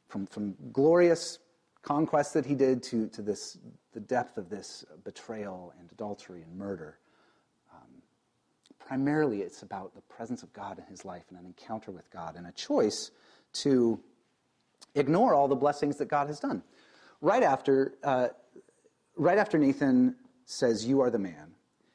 from, 0.09 0.27
from 0.27 0.57
glorious 0.73 1.39
conquests 1.83 2.33
that 2.33 2.45
he 2.45 2.55
did 2.55 2.83
to, 2.83 3.09
to 3.09 3.23
this, 3.23 3.59
the 3.93 4.01
depth 4.01 4.39
of 4.39 4.49
this 4.49 4.85
betrayal 5.05 5.73
and 5.79 5.91
adultery 5.93 6.43
and 6.43 6.57
murder, 6.57 6.99
um, 7.73 8.03
primarily 8.79 9.43
it's 9.43 9.63
about 9.63 9.95
the 9.95 10.01
presence 10.03 10.43
of 10.43 10.53
God 10.53 10.79
in 10.79 10.85
his 10.87 11.05
life 11.05 11.25
and 11.31 11.39
an 11.39 11.47
encounter 11.47 11.91
with 11.91 12.11
God 12.11 12.37
and 12.37 12.47
a 12.47 12.53
choice 12.53 13.11
to 13.53 14.01
ignore 14.95 15.35
all 15.35 15.49
the 15.49 15.57
blessings 15.57 15.97
that 15.99 16.09
God 16.09 16.27
has 16.27 16.41
done. 16.41 16.63
Right 17.21 17.43
after 17.43 17.95
uh, 18.03 18.29
right 19.17 19.39
after 19.39 19.59
Nathan 19.59 20.15
says, 20.45 20.85
You 20.87 21.01
are 21.01 21.11
the 21.11 21.19
man, 21.19 21.55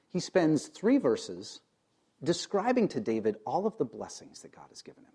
he 0.10 0.20
spends 0.20 0.68
three 0.68 0.98
verses 0.98 1.62
describing 2.24 2.88
to 2.90 3.00
David 3.00 3.38
all 3.46 3.66
of 3.66 3.78
the 3.78 3.86
blessings 3.86 4.42
that 4.42 4.54
God 4.54 4.66
has 4.70 4.82
given 4.82 5.04
him. 5.04 5.12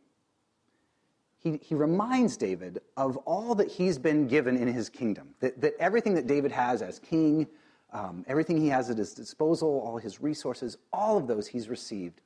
He, 1.39 1.61
he 1.63 1.75
reminds 1.75 2.37
David 2.37 2.81
of 2.97 3.17
all 3.19 3.55
that 3.57 3.71
he's 3.71 3.99
been 3.99 4.27
given 4.27 4.57
in 4.57 4.67
his 4.67 4.89
kingdom, 4.89 5.35
that, 5.41 5.61
that 5.61 5.75
everything 5.79 6.15
that 6.15 6.27
David 6.27 6.51
has 6.51 6.83
as 6.83 6.99
king, 6.99 7.47
um, 7.93 8.25
everything 8.27 8.61
he 8.61 8.69
has 8.69 8.91
at 8.91 8.99
his 8.99 9.15
disposal, 9.15 9.81
all 9.85 9.99
his 9.99 10.21
resources, 10.21 10.79
all 10.93 11.17
of 11.17 11.29
those 11.29 11.47
he's 11.47 11.69
received 11.69 12.21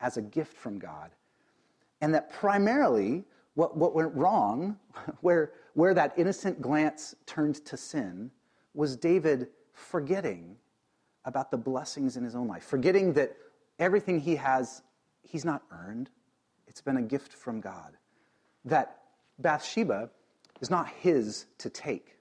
as 0.00 0.16
a 0.16 0.22
gift 0.22 0.56
from 0.56 0.78
God. 0.78 1.10
And 2.00 2.14
that 2.14 2.32
primarily 2.32 3.24
what, 3.54 3.76
what 3.76 3.94
went 3.94 4.14
wrong, 4.14 4.76
where, 5.20 5.52
where 5.74 5.94
that 5.94 6.12
innocent 6.16 6.62
glance 6.62 7.14
turned 7.26 7.64
to 7.66 7.76
sin, 7.76 8.30
was 8.74 8.96
David 8.96 9.48
forgetting 9.72 10.56
about 11.24 11.50
the 11.50 11.56
blessings 11.56 12.16
in 12.16 12.24
his 12.24 12.34
own 12.34 12.48
life, 12.48 12.64
forgetting 12.64 13.12
that 13.14 13.36
everything 13.78 14.20
he 14.20 14.36
has, 14.36 14.82
he's 15.22 15.44
not 15.44 15.62
earned. 15.70 16.10
It's 16.66 16.80
been 16.80 16.96
a 16.96 17.02
gift 17.02 17.32
from 17.32 17.60
God. 17.60 17.96
That 18.64 18.98
Bathsheba 19.38 20.10
is 20.60 20.70
not 20.70 20.88
his 20.88 21.46
to 21.58 21.70
take, 21.70 22.16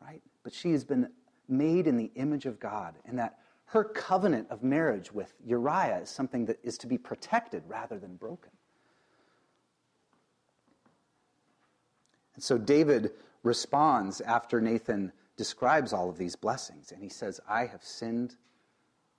right? 0.00 0.22
But 0.42 0.52
she 0.52 0.72
has 0.72 0.84
been 0.84 1.08
made 1.48 1.86
in 1.86 1.96
the 1.96 2.10
image 2.14 2.46
of 2.46 2.60
God, 2.60 2.96
and 3.04 3.18
that 3.18 3.38
her 3.66 3.84
covenant 3.84 4.48
of 4.50 4.62
marriage 4.62 5.12
with 5.12 5.34
Uriah 5.44 6.00
is 6.02 6.08
something 6.08 6.46
that 6.46 6.58
is 6.62 6.78
to 6.78 6.86
be 6.86 6.98
protected 6.98 7.62
rather 7.66 7.98
than 7.98 8.16
broken. 8.16 8.50
And 12.34 12.42
so 12.42 12.56
David 12.56 13.12
responds 13.42 14.20
after 14.20 14.60
Nathan 14.60 15.12
describes 15.38 15.94
all 15.94 16.10
of 16.10 16.18
these 16.18 16.36
blessings. 16.36 16.92
And 16.92 17.02
he 17.02 17.08
says, 17.08 17.40
I 17.48 17.64
have 17.64 17.82
sinned 17.82 18.34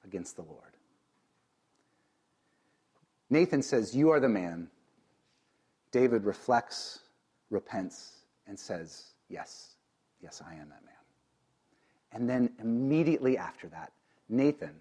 against 0.03 0.35
the 0.35 0.43
Lord. 0.43 0.75
Nathan 3.31 3.63
says, 3.63 3.95
You 3.95 4.11
are 4.11 4.19
the 4.19 4.29
man. 4.29 4.67
David 5.91 6.25
reflects, 6.25 6.99
repents, 7.49 8.17
and 8.45 8.59
says, 8.59 9.13
Yes, 9.29 9.75
yes, 10.21 10.43
I 10.45 10.53
am 10.53 10.69
that 10.69 10.83
man. 10.85 10.93
And 12.11 12.29
then 12.29 12.51
immediately 12.59 13.37
after 13.37 13.67
that, 13.69 13.91
Nathan, 14.27 14.75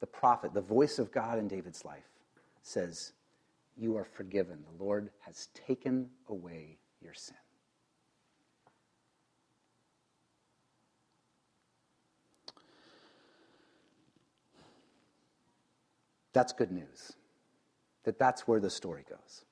the 0.00 0.06
prophet, 0.06 0.54
the 0.54 0.60
voice 0.60 0.98
of 0.98 1.12
God 1.12 1.38
in 1.38 1.46
David's 1.46 1.84
life, 1.84 2.08
says, 2.62 3.12
You 3.76 3.96
are 3.96 4.04
forgiven. 4.04 4.64
The 4.78 4.82
Lord 4.82 5.10
has 5.20 5.48
taken 5.54 6.08
away 6.28 6.78
your 7.02 7.14
sin. 7.14 7.36
That's 16.34 16.52
good 16.52 16.70
news. 16.70 17.14
That 18.04 18.18
that's 18.18 18.46
where 18.46 18.60
the 18.60 18.68
story 18.68 19.04
goes 19.08 19.44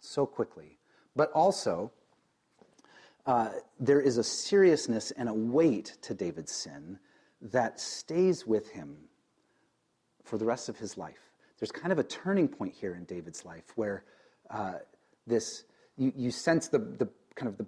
so 0.00 0.26
quickly. 0.26 0.76
But 1.16 1.30
also, 1.32 1.92
uh, 3.26 3.50
there 3.80 4.00
is 4.00 4.18
a 4.18 4.24
seriousness 4.24 5.10
and 5.12 5.28
a 5.28 5.34
weight 5.34 5.96
to 6.02 6.12
David's 6.12 6.52
sin 6.52 6.98
that 7.40 7.80
stays 7.80 8.46
with 8.46 8.70
him 8.70 8.96
for 10.24 10.36
the 10.36 10.44
rest 10.44 10.68
of 10.68 10.78
his 10.78 10.98
life. 10.98 11.30
There's 11.58 11.72
kind 11.72 11.92
of 11.92 11.98
a 11.98 12.04
turning 12.04 12.48
point 12.48 12.74
here 12.74 12.94
in 12.94 13.04
David's 13.04 13.44
life 13.44 13.64
where 13.76 14.04
uh, 14.50 14.74
this 15.26 15.64
you, 15.96 16.12
you 16.16 16.30
sense 16.30 16.68
the, 16.68 16.78
the 16.78 17.08
kind 17.34 17.48
of 17.48 17.56
the 17.56 17.66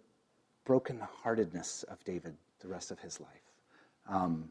brokenheartedness 0.66 1.84
of 1.84 2.02
David 2.04 2.34
the 2.60 2.68
rest 2.68 2.90
of 2.90 2.98
his 2.98 3.20
life. 3.20 3.28
Um, 4.08 4.50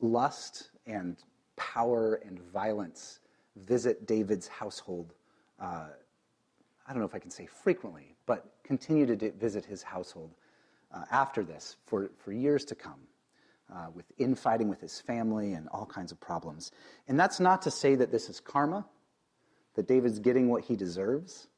lust 0.00 0.70
and 0.86 1.16
power 1.58 2.14
and 2.24 2.40
violence 2.40 3.20
visit 3.56 4.06
David's 4.06 4.48
household. 4.48 5.12
Uh, 5.60 5.88
I 6.86 6.92
don't 6.92 7.00
know 7.00 7.06
if 7.06 7.14
I 7.14 7.18
can 7.18 7.30
say 7.30 7.46
frequently, 7.46 8.16
but 8.24 8.46
continue 8.64 9.04
to 9.06 9.32
visit 9.32 9.66
his 9.66 9.82
household 9.82 10.30
uh, 10.94 11.04
after 11.10 11.44
this 11.44 11.76
for, 11.86 12.10
for 12.24 12.32
years 12.32 12.64
to 12.66 12.74
come. 12.74 13.00
uh, 13.72 13.86
with 13.94 14.06
infighting 14.18 14.68
with 14.68 14.80
his 14.80 15.00
family 15.00 15.52
and 15.52 15.68
all 15.68 15.86
kinds 15.86 16.12
of 16.12 16.20
problems. 16.20 16.72
And 17.06 17.18
that's 17.18 17.40
not 17.40 17.62
to 17.62 17.70
say 17.70 17.94
that 17.96 18.10
this 18.10 18.28
is 18.28 18.40
karma, 18.40 18.86
that 19.74 19.86
David's 19.86 20.18
getting 20.18 20.48
what 20.48 20.64
he 20.64 20.76
deserves, 20.76 21.48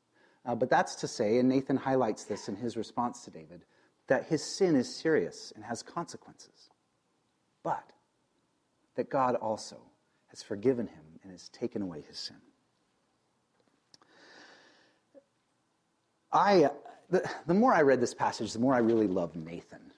uh, 0.45 0.55
but 0.55 0.71
that's 0.71 0.97
to 0.97 1.09
say, 1.09 1.39
and 1.39 1.49
Nathan 1.49 1.77
highlights 1.77 2.25
this 2.25 2.49
in 2.49 2.57
his 2.57 2.77
response 2.77 3.25
to 3.25 3.31
David, 3.31 3.65
that 4.09 4.27
his 4.27 4.43
sin 4.43 4.75
is 4.75 4.95
serious 4.95 5.53
and 5.55 5.65
has 5.65 5.83
consequences. 5.83 6.71
But 7.63 7.93
that 8.97 9.11
God 9.11 9.37
also 9.37 9.77
has 10.31 10.43
forgiven 10.43 10.87
him 10.87 11.05
and 11.23 11.33
has 11.33 11.49
taken 11.51 11.83
away 11.83 12.03
his 12.09 12.19
sin. 12.19 12.37
I, 16.33 16.71
the, 17.11 17.29
the 17.47 17.55
more 17.55 17.75
I 17.75 17.83
read 17.83 18.01
this 18.01 18.15
passage, 18.15 18.53
the 18.53 18.61
more 18.61 18.75
I 18.75 18.79
really 18.79 19.09
loved 19.09 19.37
Nathan. 19.37 19.93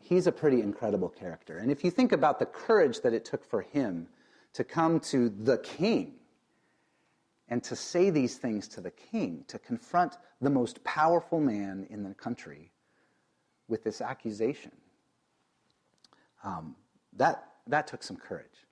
He's 0.00 0.26
a 0.26 0.32
pretty 0.32 0.60
incredible 0.60 1.08
character. 1.08 1.58
And 1.58 1.70
if 1.70 1.84
you 1.84 1.90
think 1.90 2.12
about 2.12 2.38
the 2.38 2.46
courage 2.46 3.00
that 3.02 3.12
it 3.12 3.24
took 3.24 3.44
for 3.44 3.62
him 3.62 4.08
to 4.52 4.64
come 4.64 5.00
to 5.00 5.28
the 5.28 5.58
king 5.58 6.14
and 7.48 7.62
to 7.64 7.76
say 7.76 8.10
these 8.10 8.36
things 8.36 8.66
to 8.68 8.80
the 8.80 8.90
king, 8.90 9.44
to 9.48 9.58
confront 9.58 10.16
the 10.40 10.50
most 10.50 10.82
powerful 10.82 11.40
man 11.40 11.86
in 11.90 12.02
the 12.02 12.14
country 12.14 12.72
with 13.68 13.84
this 13.84 14.00
accusation, 14.00 14.72
um, 16.42 16.74
that, 17.12 17.44
that 17.66 17.86
took 17.86 18.02
some 18.02 18.16
courage. 18.16 18.65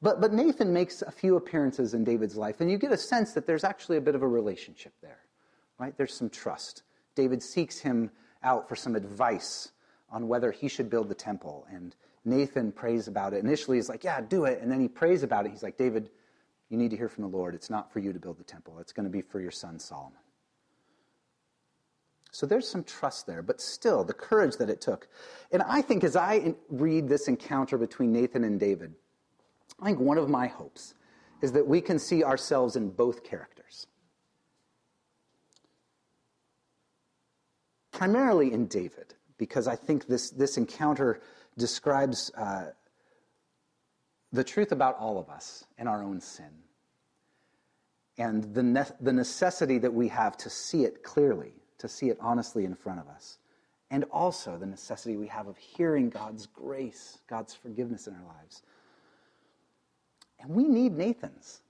But, 0.00 0.20
but 0.20 0.32
Nathan 0.32 0.72
makes 0.72 1.02
a 1.02 1.10
few 1.10 1.36
appearances 1.36 1.92
in 1.92 2.04
David's 2.04 2.36
life, 2.36 2.60
and 2.60 2.70
you 2.70 2.78
get 2.78 2.92
a 2.92 2.96
sense 2.96 3.32
that 3.32 3.46
there's 3.46 3.64
actually 3.64 3.96
a 3.96 4.00
bit 4.00 4.14
of 4.14 4.22
a 4.22 4.28
relationship 4.28 4.92
there 5.02 5.18
right? 5.78 5.96
There's 5.96 6.14
some 6.14 6.30
trust. 6.30 6.82
David 7.14 7.42
seeks 7.42 7.78
him 7.78 8.10
out 8.42 8.68
for 8.68 8.76
some 8.76 8.96
advice 8.96 9.70
on 10.10 10.28
whether 10.28 10.50
he 10.52 10.68
should 10.68 10.90
build 10.90 11.08
the 11.08 11.14
temple. 11.14 11.66
And 11.70 11.94
Nathan 12.24 12.72
prays 12.72 13.08
about 13.08 13.32
it. 13.32 13.42
Initially, 13.44 13.78
he's 13.78 13.88
like, 13.88 14.04
Yeah, 14.04 14.20
do 14.20 14.44
it. 14.44 14.60
And 14.60 14.70
then 14.70 14.80
he 14.80 14.88
prays 14.88 15.22
about 15.22 15.46
it. 15.46 15.50
He's 15.50 15.62
like, 15.62 15.76
David, 15.76 16.10
you 16.68 16.76
need 16.76 16.90
to 16.90 16.96
hear 16.96 17.08
from 17.08 17.22
the 17.22 17.36
Lord. 17.36 17.54
It's 17.54 17.70
not 17.70 17.92
for 17.92 18.00
you 18.00 18.12
to 18.12 18.18
build 18.18 18.38
the 18.38 18.44
temple, 18.44 18.78
it's 18.80 18.92
going 18.92 19.04
to 19.04 19.10
be 19.10 19.22
for 19.22 19.40
your 19.40 19.50
son 19.50 19.78
Solomon. 19.78 20.18
So 22.30 22.44
there's 22.44 22.68
some 22.68 22.84
trust 22.84 23.26
there, 23.26 23.40
but 23.40 23.58
still, 23.58 24.04
the 24.04 24.12
courage 24.12 24.58
that 24.58 24.68
it 24.68 24.82
took. 24.82 25.08
And 25.50 25.62
I 25.62 25.80
think 25.80 26.04
as 26.04 26.14
I 26.14 26.54
read 26.68 27.08
this 27.08 27.26
encounter 27.26 27.78
between 27.78 28.12
Nathan 28.12 28.44
and 28.44 28.60
David, 28.60 28.94
I 29.80 29.86
think 29.86 30.00
one 30.00 30.18
of 30.18 30.28
my 30.28 30.48
hopes 30.48 30.94
is 31.40 31.52
that 31.52 31.66
we 31.66 31.80
can 31.80 31.98
see 31.98 32.24
ourselves 32.24 32.76
in 32.76 32.90
both 32.90 33.22
characters. 33.22 33.58
primarily 37.98 38.52
in 38.52 38.68
David, 38.68 39.12
because 39.38 39.66
I 39.66 39.74
think 39.74 40.06
this, 40.06 40.30
this 40.30 40.56
encounter 40.56 41.20
describes 41.56 42.30
uh, 42.36 42.66
the 44.32 44.44
truth 44.44 44.70
about 44.70 44.96
all 45.00 45.18
of 45.18 45.28
us 45.28 45.64
and 45.78 45.88
our 45.88 46.04
own 46.04 46.20
sin, 46.20 46.62
and 48.16 48.54
the, 48.54 48.62
ne- 48.62 48.96
the 49.00 49.12
necessity 49.12 49.78
that 49.78 49.92
we 49.92 50.06
have 50.06 50.36
to 50.36 50.48
see 50.48 50.84
it 50.84 51.02
clearly, 51.02 51.54
to 51.78 51.88
see 51.88 52.08
it 52.08 52.18
honestly 52.20 52.64
in 52.64 52.76
front 52.76 53.00
of 53.00 53.08
us, 53.08 53.38
and 53.90 54.04
also 54.12 54.56
the 54.56 54.66
necessity 54.66 55.16
we 55.16 55.26
have 55.26 55.48
of 55.48 55.56
hearing 55.56 56.08
God's 56.08 56.46
grace, 56.46 57.18
God's 57.28 57.52
forgiveness 57.52 58.06
in 58.06 58.14
our 58.14 58.24
lives. 58.24 58.62
And 60.40 60.50
we 60.50 60.68
need 60.68 60.96
Nathans. 60.96 61.60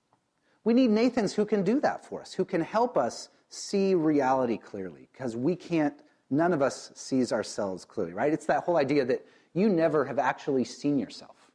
We 0.65 0.75
need 0.75 0.91
Nathans 0.91 1.35
who 1.35 1.45
can 1.45 1.63
do 1.63 1.81
that 1.81 2.05
for 2.05 2.21
us, 2.21 2.33
who 2.35 2.45
can 2.45 2.61
help 2.61 2.97
us 2.97 3.29
see 3.49 3.95
reality 3.95 4.59
clearly, 4.59 5.09
because 5.13 5.37
we 5.37 5.57
can't 5.57 5.95
none 6.31 6.53
of 6.53 6.63
us 6.63 6.93
sees 6.95 7.33
ourselves 7.33 7.85
clearly, 7.85 8.13
right? 8.13 8.33
It's 8.33 8.47
that 8.47 8.65
whole 8.65 8.77
idea 8.77 9.05
that 9.07 9.25
you 9.55 9.69
never 9.69 10.05
have 10.05 10.19
actually 10.19 10.65
seen 10.65 10.99
yourself, 10.99 11.51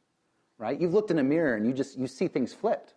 right? 0.58 0.80
You've 0.80 0.94
looked 0.94 1.10
in 1.10 1.18
a 1.18 1.22
mirror 1.22 1.54
and 1.54 1.66
you 1.66 1.72
just 1.72 1.98
you 1.98 2.06
see 2.06 2.28
things 2.28 2.52
flipped. 2.52 2.94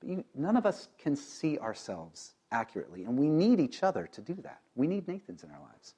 But 0.00 0.08
you, 0.08 0.24
none 0.34 0.56
of 0.56 0.66
us 0.66 0.88
can 0.98 1.14
see 1.16 1.58
ourselves 1.58 2.34
accurately, 2.50 3.04
and 3.04 3.18
we 3.18 3.28
need 3.28 3.60
each 3.60 3.82
other 3.82 4.08
to 4.12 4.20
do 4.20 4.34
that. 4.42 4.60
We 4.74 4.86
need 4.86 5.06
Nathans 5.08 5.42
in 5.42 5.50
our 5.50 5.60
lives. 5.60 5.94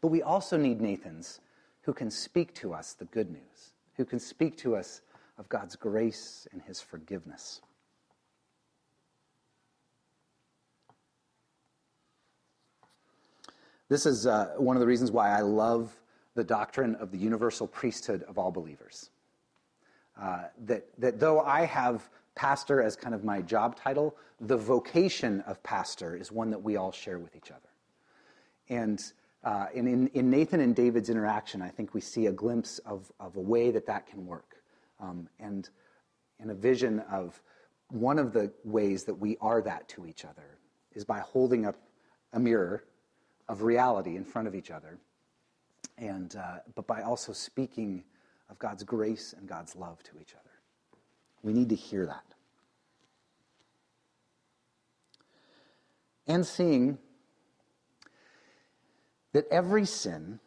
But 0.00 0.08
we 0.08 0.22
also 0.22 0.56
need 0.56 0.80
Nathans 0.80 1.40
who 1.82 1.92
can 1.92 2.10
speak 2.10 2.54
to 2.54 2.74
us 2.74 2.92
the 2.92 3.06
good 3.06 3.30
news, 3.30 3.72
who 3.96 4.04
can 4.04 4.18
speak 4.18 4.56
to 4.58 4.76
us 4.76 5.00
of 5.38 5.48
God's 5.48 5.76
grace 5.76 6.46
and 6.52 6.62
his 6.62 6.80
forgiveness. 6.80 7.60
This 13.88 14.04
is 14.04 14.26
uh, 14.26 14.54
one 14.56 14.76
of 14.76 14.80
the 14.80 14.86
reasons 14.86 15.12
why 15.12 15.30
I 15.30 15.42
love 15.42 15.94
the 16.34 16.42
doctrine 16.42 16.96
of 16.96 17.12
the 17.12 17.18
universal 17.18 17.66
priesthood 17.66 18.24
of 18.24 18.36
all 18.36 18.50
believers. 18.50 19.10
Uh, 20.20 20.44
that, 20.64 20.86
that 20.98 21.20
though 21.20 21.40
I 21.40 21.66
have 21.66 22.08
pastor 22.34 22.82
as 22.82 22.96
kind 22.96 23.14
of 23.14 23.24
my 23.24 23.42
job 23.42 23.76
title, 23.76 24.16
the 24.40 24.56
vocation 24.56 25.40
of 25.42 25.62
pastor 25.62 26.16
is 26.16 26.32
one 26.32 26.50
that 26.50 26.62
we 26.62 26.76
all 26.76 26.92
share 26.92 27.18
with 27.18 27.36
each 27.36 27.50
other. 27.50 27.60
And 28.68 29.02
uh, 29.44 29.66
in, 29.74 30.08
in, 30.08 30.30
Nathan 30.30 30.60
and 30.60 30.74
David's 30.74 31.08
interaction, 31.08 31.62
I 31.62 31.68
think 31.68 31.94
we 31.94 32.00
see 32.00 32.26
a 32.26 32.32
glimpse 32.32 32.78
of, 32.80 33.10
of 33.20 33.36
a 33.36 33.40
way 33.40 33.70
that 33.70 33.86
that 33.86 34.06
can 34.06 34.26
work. 34.26 34.55
Um, 35.00 35.28
and, 35.38 35.68
and 36.40 36.50
a 36.50 36.54
vision 36.54 37.00
of 37.10 37.40
one 37.90 38.18
of 38.18 38.32
the 38.32 38.52
ways 38.64 39.04
that 39.04 39.14
we 39.14 39.36
are 39.40 39.62
that 39.62 39.88
to 39.90 40.06
each 40.06 40.24
other 40.24 40.58
is 40.94 41.04
by 41.04 41.20
holding 41.20 41.66
up 41.66 41.76
a 42.32 42.40
mirror 42.40 42.84
of 43.48 43.62
reality 43.62 44.16
in 44.16 44.24
front 44.24 44.48
of 44.48 44.54
each 44.54 44.70
other, 44.70 44.98
and, 45.98 46.34
uh, 46.36 46.58
but 46.74 46.86
by 46.86 47.02
also 47.02 47.32
speaking 47.32 48.02
of 48.50 48.58
God's 48.58 48.82
grace 48.82 49.34
and 49.36 49.48
God's 49.48 49.76
love 49.76 50.02
to 50.04 50.12
each 50.20 50.34
other. 50.34 50.50
We 51.42 51.52
need 51.52 51.68
to 51.68 51.74
hear 51.74 52.06
that. 52.06 52.24
And 56.26 56.44
seeing 56.44 56.98
that 59.32 59.46
every 59.50 59.86
sin, 59.86 60.40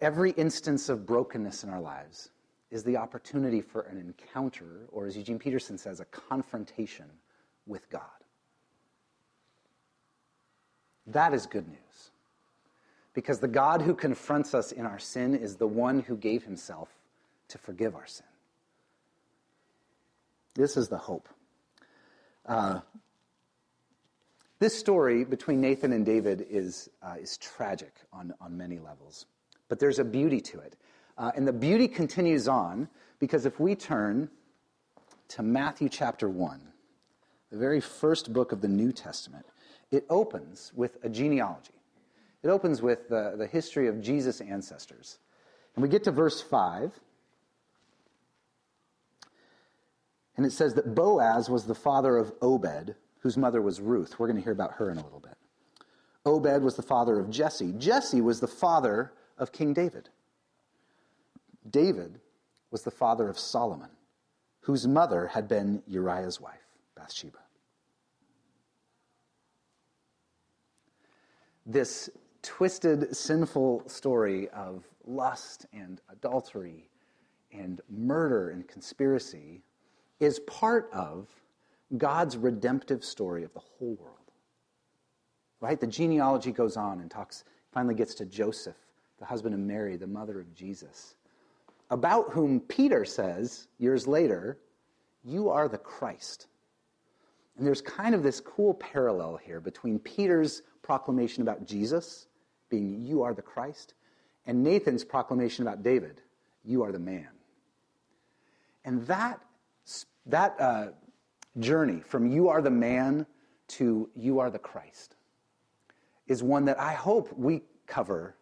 every 0.00 0.32
instance 0.32 0.88
of 0.88 1.06
brokenness 1.06 1.62
in 1.62 1.70
our 1.70 1.80
lives, 1.80 2.30
is 2.70 2.82
the 2.82 2.96
opportunity 2.96 3.60
for 3.60 3.82
an 3.82 3.98
encounter, 3.98 4.86
or 4.90 5.06
as 5.06 5.16
Eugene 5.16 5.38
Peterson 5.38 5.78
says, 5.78 6.00
a 6.00 6.04
confrontation 6.06 7.06
with 7.66 7.88
God. 7.90 8.02
That 11.06 11.34
is 11.34 11.46
good 11.46 11.68
news. 11.68 12.10
Because 13.12 13.38
the 13.38 13.48
God 13.48 13.82
who 13.82 13.94
confronts 13.94 14.54
us 14.54 14.72
in 14.72 14.86
our 14.86 14.98
sin 14.98 15.34
is 15.34 15.56
the 15.56 15.66
one 15.66 16.00
who 16.00 16.16
gave 16.16 16.44
himself 16.44 16.88
to 17.48 17.58
forgive 17.58 17.94
our 17.94 18.06
sin. 18.06 18.26
This 20.54 20.76
is 20.76 20.88
the 20.88 20.98
hope. 20.98 21.28
Uh, 22.46 22.80
this 24.58 24.78
story 24.78 25.24
between 25.24 25.60
Nathan 25.60 25.92
and 25.92 26.06
David 26.06 26.46
is, 26.48 26.88
uh, 27.02 27.16
is 27.20 27.36
tragic 27.38 27.94
on, 28.12 28.32
on 28.40 28.56
many 28.56 28.78
levels, 28.78 29.26
but 29.68 29.78
there's 29.78 29.98
a 29.98 30.04
beauty 30.04 30.40
to 30.40 30.60
it. 30.60 30.76
Uh, 31.16 31.32
and 31.36 31.46
the 31.46 31.52
beauty 31.52 31.88
continues 31.88 32.48
on 32.48 32.88
because 33.20 33.46
if 33.46 33.60
we 33.60 33.74
turn 33.74 34.28
to 35.28 35.42
Matthew 35.42 35.88
chapter 35.88 36.28
1, 36.28 36.60
the 37.50 37.58
very 37.58 37.80
first 37.80 38.32
book 38.32 38.52
of 38.52 38.60
the 38.60 38.68
New 38.68 38.92
Testament, 38.92 39.46
it 39.90 40.04
opens 40.10 40.72
with 40.74 40.98
a 41.04 41.08
genealogy. 41.08 41.70
It 42.42 42.48
opens 42.48 42.82
with 42.82 43.08
the, 43.08 43.34
the 43.38 43.46
history 43.46 43.88
of 43.88 44.02
Jesus' 44.02 44.40
ancestors. 44.40 45.18
And 45.74 45.82
we 45.82 45.88
get 45.88 46.04
to 46.04 46.10
verse 46.10 46.40
5. 46.42 46.92
And 50.36 50.44
it 50.44 50.50
says 50.50 50.74
that 50.74 50.94
Boaz 50.94 51.48
was 51.48 51.64
the 51.64 51.74
father 51.74 52.16
of 52.16 52.32
Obed, 52.42 52.96
whose 53.20 53.36
mother 53.36 53.62
was 53.62 53.80
Ruth. 53.80 54.18
We're 54.18 54.26
going 54.26 54.36
to 54.36 54.42
hear 54.42 54.52
about 54.52 54.74
her 54.74 54.90
in 54.90 54.98
a 54.98 55.02
little 55.02 55.20
bit. 55.20 55.36
Obed 56.26 56.62
was 56.62 56.76
the 56.76 56.82
father 56.82 57.18
of 57.18 57.30
Jesse. 57.30 57.72
Jesse 57.72 58.20
was 58.20 58.40
the 58.40 58.48
father 58.48 59.12
of 59.38 59.52
King 59.52 59.72
David. 59.72 60.08
David 61.70 62.20
was 62.70 62.82
the 62.82 62.90
father 62.90 63.28
of 63.28 63.38
Solomon, 63.38 63.90
whose 64.60 64.86
mother 64.86 65.26
had 65.26 65.48
been 65.48 65.82
Uriah's 65.86 66.40
wife, 66.40 66.66
Bathsheba. 66.96 67.38
This 71.66 72.10
twisted, 72.42 73.16
sinful 73.16 73.88
story 73.88 74.48
of 74.50 74.84
lust 75.06 75.66
and 75.72 76.00
adultery 76.10 76.88
and 77.52 77.80
murder 77.88 78.50
and 78.50 78.66
conspiracy 78.68 79.62
is 80.20 80.40
part 80.40 80.90
of 80.92 81.28
God's 81.96 82.36
redemptive 82.36 83.04
story 83.04 83.44
of 83.44 83.52
the 83.54 83.60
whole 83.60 83.94
world. 84.00 84.18
Right? 85.60 85.80
The 85.80 85.86
genealogy 85.86 86.52
goes 86.52 86.76
on 86.76 87.00
and 87.00 87.10
talks, 87.10 87.44
finally 87.72 87.94
gets 87.94 88.14
to 88.16 88.26
Joseph, 88.26 88.76
the 89.18 89.24
husband 89.24 89.54
of 89.54 89.60
Mary, 89.60 89.96
the 89.96 90.06
mother 90.06 90.40
of 90.40 90.54
Jesus, 90.54 91.16
about 91.90 92.32
whom 92.32 92.60
Peter 92.60 93.04
says, 93.04 93.68
years 93.78 94.06
later, 94.06 94.58
You 95.24 95.48
are 95.50 95.68
the 95.68 95.78
Christ. 95.78 96.48
And 97.56 97.66
there's 97.66 97.80
kind 97.80 98.14
of 98.14 98.22
this 98.22 98.40
cool 98.40 98.74
parallel 98.74 99.36
here 99.36 99.60
between 99.60 99.98
Peter's 99.98 100.62
proclamation 100.82 101.42
about 101.42 101.66
Jesus 101.66 102.26
being, 102.68 103.02
You 103.02 103.22
are 103.22 103.34
the 103.34 103.42
Christ, 103.42 103.94
and 104.46 104.62
Nathan's 104.62 105.04
proclamation 105.04 105.66
about 105.66 105.82
David, 105.82 106.20
You 106.64 106.82
are 106.82 106.92
the 106.92 106.98
man. 106.98 107.28
And 108.84 109.06
that, 109.06 109.40
that 110.26 110.60
uh, 110.60 110.88
journey 111.58 112.00
from 112.00 112.30
you 112.30 112.48
are 112.48 112.60
the 112.60 112.70
man 112.70 113.26
to 113.66 114.10
you 114.14 114.40
are 114.40 114.50
the 114.50 114.58
Christ 114.58 115.16
is 116.26 116.42
one 116.42 116.64
that 116.66 116.80
I 116.80 116.92
hope 116.92 117.32
we 117.36 117.62
cover 117.86 118.36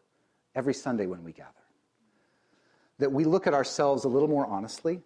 every 0.54 0.74
Sunday 0.74 1.06
when 1.06 1.24
we 1.24 1.32
gather. 1.32 1.50
That 3.02 3.10
we 3.10 3.24
look 3.24 3.48
at 3.48 3.52
ourselves 3.52 4.04
a 4.04 4.08
little 4.08 4.28
more 4.28 4.46
honestly, 4.46 5.02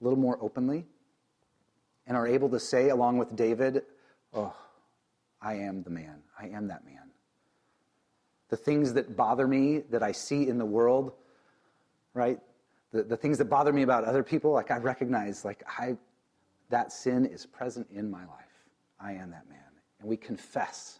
a 0.00 0.04
little 0.04 0.18
more 0.18 0.36
openly, 0.40 0.84
and 2.08 2.16
are 2.16 2.26
able 2.26 2.48
to 2.48 2.58
say, 2.58 2.88
along 2.88 3.18
with 3.18 3.36
David, 3.36 3.82
Oh, 4.34 4.52
I 5.40 5.54
am 5.54 5.84
the 5.84 5.90
man. 5.90 6.22
I 6.36 6.48
am 6.48 6.66
that 6.66 6.84
man. 6.84 7.12
The 8.48 8.56
things 8.56 8.94
that 8.94 9.16
bother 9.16 9.46
me 9.46 9.84
that 9.90 10.02
I 10.02 10.10
see 10.10 10.48
in 10.48 10.58
the 10.58 10.66
world, 10.66 11.12
right? 12.14 12.40
The, 12.90 13.04
the 13.04 13.16
things 13.16 13.38
that 13.38 13.44
bother 13.44 13.72
me 13.72 13.82
about 13.82 14.02
other 14.02 14.24
people, 14.24 14.50
like 14.50 14.72
I 14.72 14.78
recognize, 14.78 15.44
like 15.44 15.62
I, 15.78 15.96
that 16.70 16.92
sin 16.92 17.26
is 17.26 17.46
present 17.46 17.86
in 17.94 18.10
my 18.10 18.22
life. 18.26 18.66
I 18.98 19.12
am 19.12 19.30
that 19.30 19.48
man. 19.48 19.60
And 20.00 20.08
we 20.08 20.16
confess, 20.16 20.98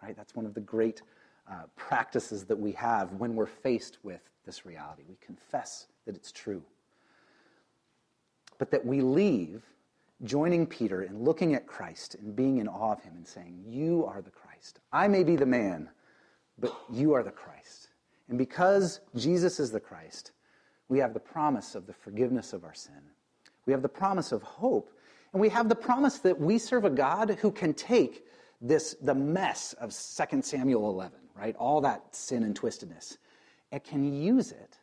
right? 0.00 0.16
That's 0.16 0.36
one 0.36 0.46
of 0.46 0.54
the 0.54 0.60
great 0.60 1.02
uh, 1.50 1.64
practices 1.76 2.44
that 2.44 2.58
we 2.58 2.72
have 2.72 3.12
when 3.12 3.34
we're 3.34 3.46
faced 3.46 3.98
with 4.02 4.20
this 4.46 4.64
reality. 4.66 5.02
We 5.08 5.16
confess 5.20 5.86
that 6.06 6.16
it's 6.16 6.32
true. 6.32 6.62
But 8.58 8.70
that 8.70 8.84
we 8.84 9.00
leave 9.00 9.62
joining 10.22 10.66
Peter 10.66 11.02
and 11.02 11.22
looking 11.22 11.54
at 11.54 11.66
Christ 11.66 12.14
and 12.14 12.34
being 12.34 12.58
in 12.58 12.68
awe 12.68 12.92
of 12.92 13.02
him 13.02 13.14
and 13.16 13.26
saying, 13.26 13.64
You 13.66 14.06
are 14.06 14.22
the 14.22 14.30
Christ. 14.30 14.80
I 14.92 15.08
may 15.08 15.24
be 15.24 15.36
the 15.36 15.46
man, 15.46 15.88
but 16.58 16.74
you 16.90 17.12
are 17.14 17.22
the 17.22 17.30
Christ. 17.30 17.88
And 18.28 18.38
because 18.38 19.00
Jesus 19.16 19.60
is 19.60 19.70
the 19.70 19.80
Christ, 19.80 20.32
we 20.88 20.98
have 20.98 21.14
the 21.14 21.20
promise 21.20 21.74
of 21.74 21.86
the 21.86 21.92
forgiveness 21.92 22.52
of 22.52 22.64
our 22.64 22.74
sin. 22.74 23.02
We 23.66 23.72
have 23.72 23.82
the 23.82 23.88
promise 23.88 24.32
of 24.32 24.42
hope. 24.42 24.90
And 25.32 25.40
we 25.40 25.48
have 25.48 25.68
the 25.68 25.74
promise 25.74 26.18
that 26.18 26.38
we 26.38 26.58
serve 26.58 26.84
a 26.84 26.90
God 26.90 27.38
who 27.40 27.50
can 27.50 27.74
take 27.74 28.24
this, 28.60 28.94
the 29.02 29.14
mess 29.14 29.74
of 29.74 29.90
2 29.90 30.42
Samuel 30.42 30.88
11, 30.90 31.18
right? 31.36 31.56
All 31.56 31.80
that 31.80 32.14
sin 32.14 32.42
and 32.42 32.58
twistedness, 32.58 33.18
It 33.72 33.84
can 33.84 34.12
use 34.12 34.52
it 34.52 34.78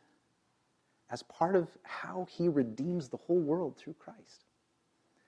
as 1.10 1.22
part 1.24 1.56
of 1.56 1.68
how 1.82 2.26
he 2.30 2.48
redeems 2.48 3.08
the 3.08 3.16
whole 3.16 3.40
world 3.40 3.76
through 3.76 3.94
Christ 3.94 4.44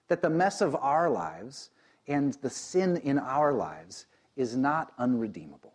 that 0.08 0.22
the 0.22 0.30
mess 0.30 0.60
of 0.60 0.76
our 0.76 1.08
lives 1.10 1.70
and 2.06 2.34
the 2.34 2.50
sin 2.50 2.98
in 2.98 3.18
our 3.18 3.52
lives 3.52 4.06
is 4.36 4.56
not 4.56 4.92
unredeemable. 4.98 5.74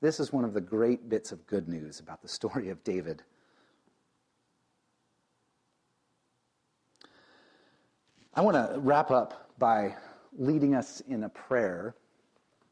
This 0.00 0.20
is 0.20 0.32
one 0.32 0.44
of 0.44 0.52
the 0.52 0.60
great 0.60 1.08
bits 1.08 1.32
of 1.32 1.46
good 1.46 1.68
news 1.68 2.00
about 2.00 2.22
the 2.22 2.28
story 2.28 2.68
of 2.68 2.82
David. 2.84 3.22
I 8.34 8.40
want 8.40 8.56
to 8.56 8.78
wrap 8.80 9.10
up 9.10 9.50
by 9.58 9.94
leading 10.36 10.74
us 10.74 11.00
in 11.06 11.24
a 11.24 11.28
prayer 11.28 11.94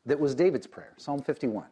that 0.07 0.19
was 0.19 0.35
David's 0.35 0.67
prayer, 0.67 0.95
Psalm 0.97 1.23
51. 1.23 1.67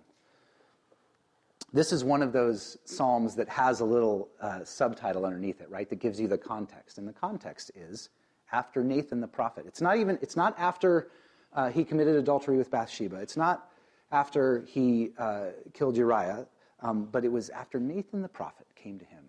This 1.72 1.92
is 1.92 2.02
one 2.02 2.22
of 2.22 2.32
those 2.32 2.78
psalms 2.84 3.34
that 3.34 3.48
has 3.48 3.80
a 3.80 3.84
little 3.84 4.28
uh, 4.40 4.64
subtitle 4.64 5.26
underneath 5.26 5.60
it, 5.60 5.68
right? 5.68 5.88
That 5.88 6.00
gives 6.00 6.18
you 6.18 6.26
the 6.26 6.38
context, 6.38 6.98
and 6.98 7.06
the 7.06 7.12
context 7.12 7.70
is 7.74 8.08
after 8.52 8.82
Nathan 8.82 9.20
the 9.20 9.28
prophet. 9.28 9.64
It's 9.66 9.82
not 9.82 9.98
even. 9.98 10.18
It's 10.22 10.36
not 10.36 10.58
after 10.58 11.10
uh, 11.52 11.68
he 11.70 11.84
committed 11.84 12.16
adultery 12.16 12.56
with 12.56 12.70
Bathsheba. 12.70 13.16
It's 13.16 13.36
not 13.36 13.70
after 14.10 14.64
he 14.66 15.10
uh, 15.18 15.48
killed 15.74 15.96
Uriah, 15.96 16.46
um, 16.80 17.04
but 17.12 17.24
it 17.24 17.32
was 17.32 17.50
after 17.50 17.78
Nathan 17.78 18.22
the 18.22 18.28
prophet 18.28 18.66
came 18.74 18.98
to 18.98 19.04
him 19.04 19.24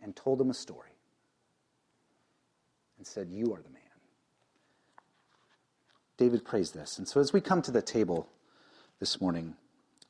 and 0.00 0.14
told 0.14 0.40
him 0.40 0.50
a 0.50 0.54
story 0.54 0.90
and 2.98 3.04
said, 3.04 3.28
"You 3.28 3.52
are 3.54 3.62
the 3.62 3.70
man." 3.70 3.75
David 6.18 6.44
prays 6.44 6.70
this, 6.70 6.98
and 6.98 7.06
so 7.06 7.20
as 7.20 7.32
we 7.32 7.40
come 7.40 7.62
to 7.62 7.70
the 7.70 7.82
table 7.82 8.28
this 8.98 9.20
morning. 9.20 9.54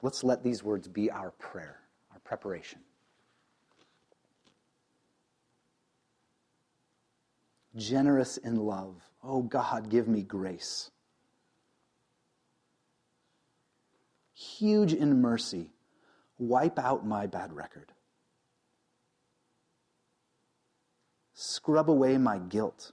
Let's 0.02 0.22
let 0.22 0.42
these 0.42 0.62
words 0.62 0.88
be 0.88 1.10
our 1.10 1.30
prayer, 1.32 1.80
our 2.12 2.20
preparation. 2.20 2.80
Generous 7.74 8.36
in 8.36 8.56
love. 8.56 8.94
Oh 9.22 9.42
God, 9.42 9.90
give 9.90 10.08
me 10.08 10.22
grace. 10.22 10.90
Huge 14.34 14.92
in 14.92 15.20
mercy. 15.20 15.70
Wipe 16.38 16.78
out 16.78 17.06
my 17.06 17.26
bad 17.26 17.52
record. 17.54 17.92
Scrub 21.34 21.90
away 21.90 22.16
my 22.18 22.38
guilt. 22.38 22.92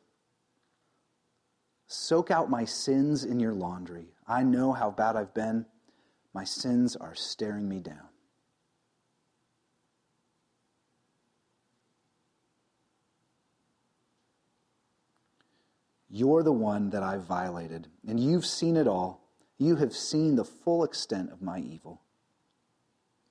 Soak 1.93 2.31
out 2.31 2.49
my 2.49 2.65
sins 2.65 3.23
in 3.23 3.39
your 3.39 3.53
laundry. 3.53 4.07
I 4.27 4.41
know 4.41 4.73
how 4.73 4.89
bad 4.89 5.15
I've 5.15 5.35
been. 5.35 5.67
My 6.33 6.43
sins 6.43 6.95
are 6.95 7.13
staring 7.13 7.69
me 7.69 7.81
down. 7.81 8.09
You're 16.09 16.41
the 16.41 16.51
one 16.51 16.89
that 16.89 17.03
I've 17.03 17.25
violated, 17.25 17.87
and 18.07 18.19
you've 18.19 18.47
seen 18.47 18.75
it 18.75 18.87
all. 18.87 19.29
You 19.59 19.75
have 19.75 19.93
seen 19.93 20.35
the 20.35 20.43
full 20.43 20.83
extent 20.83 21.31
of 21.31 21.43
my 21.43 21.59
evil. 21.59 22.01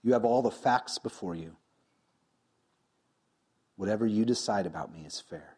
You 0.05 0.13
have 0.13 0.25
all 0.25 0.41
the 0.41 0.53
facts 0.53 0.99
before 0.99 1.35
you. 1.35 1.57
Whatever 3.75 4.07
you 4.07 4.25
decide 4.25 4.67
about 4.67 4.95
me 4.95 5.05
is 5.05 5.21
fair. 5.21 5.57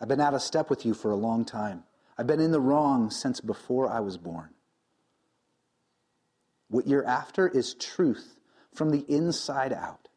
I've 0.00 0.08
been 0.08 0.20
out 0.20 0.34
of 0.34 0.42
step 0.42 0.70
with 0.70 0.84
you 0.84 0.94
for 0.94 1.10
a 1.10 1.16
long 1.16 1.44
time. 1.44 1.84
I've 2.18 2.26
been 2.26 2.40
in 2.40 2.52
the 2.52 2.60
wrong 2.60 3.10
since 3.10 3.40
before 3.40 3.88
I 3.88 4.00
was 4.00 4.16
born. 4.16 4.50
What 6.68 6.86
you're 6.86 7.06
after 7.06 7.48
is 7.48 7.74
truth 7.74 8.36
from 8.72 8.90
the 8.90 9.04
inside 9.08 9.72
out. 9.72 10.08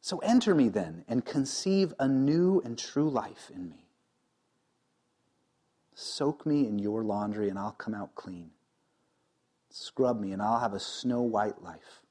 So 0.00 0.18
enter 0.18 0.54
me 0.54 0.68
then 0.68 1.04
and 1.08 1.24
conceive 1.24 1.92
a 1.98 2.06
new 2.06 2.62
and 2.64 2.78
true 2.78 3.10
life 3.10 3.50
in 3.54 3.68
me. 3.68 3.88
Soak 5.94 6.46
me 6.46 6.66
in 6.66 6.78
your 6.78 7.02
laundry 7.02 7.48
and 7.48 7.58
I'll 7.58 7.72
come 7.72 7.94
out 7.94 8.14
clean. 8.14 8.50
Scrub 9.70 10.20
me 10.20 10.32
and 10.32 10.40
I'll 10.40 10.60
have 10.60 10.74
a 10.74 10.80
snow 10.80 11.22
white 11.22 11.62
life. 11.62 12.02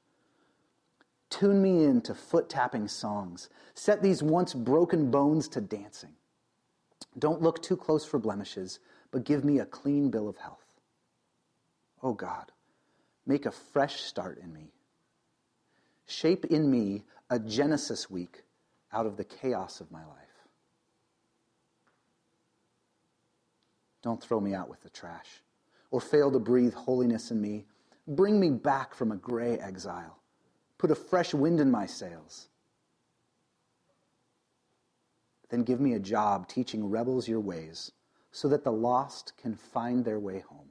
Tune 1.38 1.60
me 1.60 1.84
in 1.84 2.00
to 2.02 2.14
foot 2.14 2.48
tapping 2.48 2.88
songs. 2.88 3.50
Set 3.74 4.00
these 4.00 4.22
once 4.22 4.54
broken 4.54 5.10
bones 5.10 5.48
to 5.48 5.60
dancing. 5.60 6.14
Don't 7.18 7.42
look 7.42 7.62
too 7.62 7.76
close 7.76 8.06
for 8.06 8.18
blemishes, 8.18 8.78
but 9.10 9.24
give 9.24 9.44
me 9.44 9.58
a 9.58 9.66
clean 9.66 10.08
bill 10.10 10.30
of 10.30 10.38
health. 10.38 10.64
Oh 12.02 12.14
God, 12.14 12.52
make 13.26 13.44
a 13.44 13.50
fresh 13.50 14.00
start 14.00 14.38
in 14.42 14.50
me. 14.50 14.72
Shape 16.06 16.46
in 16.46 16.70
me 16.70 17.04
a 17.28 17.38
Genesis 17.38 18.08
week 18.08 18.44
out 18.90 19.04
of 19.04 19.18
the 19.18 19.24
chaos 19.24 19.82
of 19.82 19.90
my 19.90 20.06
life. 20.06 20.48
Don't 24.00 24.22
throw 24.22 24.40
me 24.40 24.54
out 24.54 24.70
with 24.70 24.82
the 24.82 24.88
trash 24.88 25.42
or 25.90 26.00
fail 26.00 26.32
to 26.32 26.38
breathe 26.38 26.72
holiness 26.72 27.30
in 27.30 27.42
me. 27.42 27.66
Bring 28.08 28.40
me 28.40 28.48
back 28.48 28.94
from 28.94 29.12
a 29.12 29.16
gray 29.16 29.58
exile. 29.58 30.22
Put 30.78 30.90
a 30.90 30.94
fresh 30.94 31.32
wind 31.32 31.60
in 31.60 31.70
my 31.70 31.86
sails. 31.86 32.48
Then 35.48 35.62
give 35.62 35.80
me 35.80 35.94
a 35.94 36.00
job 36.00 36.48
teaching 36.48 36.90
rebels 36.90 37.28
your 37.28 37.40
ways 37.40 37.92
so 38.32 38.48
that 38.48 38.64
the 38.64 38.72
lost 38.72 39.32
can 39.36 39.54
find 39.54 40.04
their 40.04 40.18
way 40.18 40.40
home. 40.40 40.68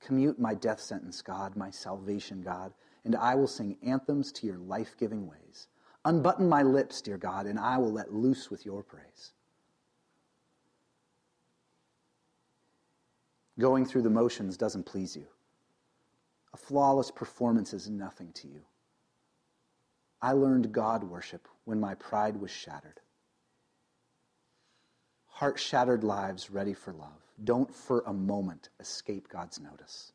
Commute 0.00 0.38
my 0.38 0.54
death 0.54 0.80
sentence, 0.80 1.22
God, 1.22 1.56
my 1.56 1.70
salvation, 1.70 2.42
God, 2.42 2.72
and 3.04 3.16
I 3.16 3.34
will 3.34 3.46
sing 3.46 3.76
anthems 3.82 4.32
to 4.32 4.46
your 4.46 4.58
life 4.58 4.96
giving 4.98 5.26
ways. 5.26 5.68
Unbutton 6.04 6.48
my 6.48 6.62
lips, 6.62 7.00
dear 7.00 7.16
God, 7.16 7.46
and 7.46 7.58
I 7.58 7.78
will 7.78 7.92
let 7.92 8.12
loose 8.12 8.50
with 8.50 8.66
your 8.66 8.82
praise. 8.82 9.32
Going 13.58 13.86
through 13.86 14.02
the 14.02 14.10
motions 14.10 14.56
doesn't 14.56 14.84
please 14.84 15.16
you. 15.16 15.26
A 16.54 16.56
flawless 16.56 17.10
performance 17.10 17.74
is 17.74 17.90
nothing 17.90 18.30
to 18.34 18.46
you. 18.46 18.60
I 20.22 20.32
learned 20.32 20.70
God 20.72 21.02
worship 21.02 21.48
when 21.64 21.80
my 21.80 21.96
pride 21.96 22.40
was 22.40 22.52
shattered. 22.52 23.00
Heart 25.26 25.58
shattered 25.58 26.04
lives 26.04 26.52
ready 26.52 26.72
for 26.72 26.92
love. 26.92 27.26
Don't 27.42 27.74
for 27.74 28.04
a 28.06 28.12
moment 28.12 28.68
escape 28.78 29.28
God's 29.28 29.60
notice. 29.60 30.12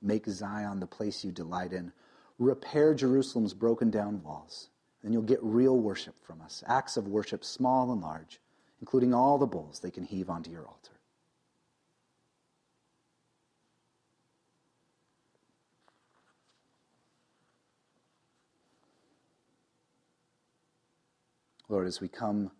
Make 0.00 0.26
Zion 0.26 0.78
the 0.78 0.86
place 0.86 1.24
you 1.24 1.32
delight 1.32 1.72
in. 1.72 1.92
Repair 2.38 2.94
Jerusalem's 2.94 3.54
broken 3.54 3.90
down 3.90 4.22
walls. 4.22 4.68
Then 5.02 5.12
you'll 5.12 5.22
get 5.22 5.42
real 5.42 5.76
worship 5.76 6.14
from 6.24 6.40
us 6.42 6.62
acts 6.68 6.96
of 6.96 7.08
worship, 7.08 7.44
small 7.44 7.90
and 7.90 8.00
large, 8.00 8.40
including 8.80 9.12
all 9.12 9.36
the 9.36 9.46
bulls 9.46 9.80
they 9.80 9.90
can 9.90 10.04
heave 10.04 10.30
onto 10.30 10.52
your 10.52 10.64
altar. 10.64 10.95
Lord, 21.68 21.86
as 21.86 22.00
we 22.00 22.08
come 22.08 22.50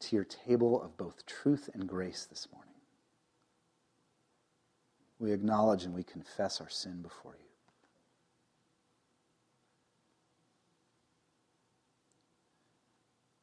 to 0.00 0.16
your 0.16 0.24
table 0.24 0.82
of 0.82 0.96
both 0.96 1.24
truth 1.24 1.70
and 1.72 1.88
grace 1.88 2.26
this 2.28 2.48
morning, 2.52 2.74
we 5.18 5.32
acknowledge 5.32 5.84
and 5.84 5.94
we 5.94 6.02
confess 6.02 6.60
our 6.60 6.68
sin 6.68 7.00
before 7.00 7.36
you. 7.38 7.46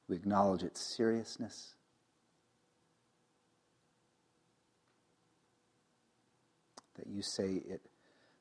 We 0.08 0.18
acknowledge 0.18 0.64
its 0.64 0.82
seriousness. 0.82 1.76
That 6.96 7.08
you 7.08 7.24
say 7.24 7.64
it, 7.68 7.82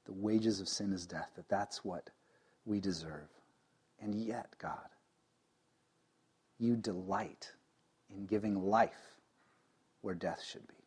the 0.04 0.12
wages 0.12 0.60
of 0.60 0.68
sin 0.68 0.92
is 0.92 1.06
death, 1.06 1.30
that 1.36 1.48
that's 1.48 1.84
what 1.84 2.10
we 2.66 2.80
deserve. 2.80 3.28
And 4.02 4.16
yet, 4.16 4.56
God, 4.58 4.88
you 6.58 6.76
delight 6.76 7.52
in 8.10 8.26
giving 8.26 8.60
life 8.60 9.20
where 10.02 10.14
death 10.14 10.42
should 10.44 10.66
be. 10.66 10.81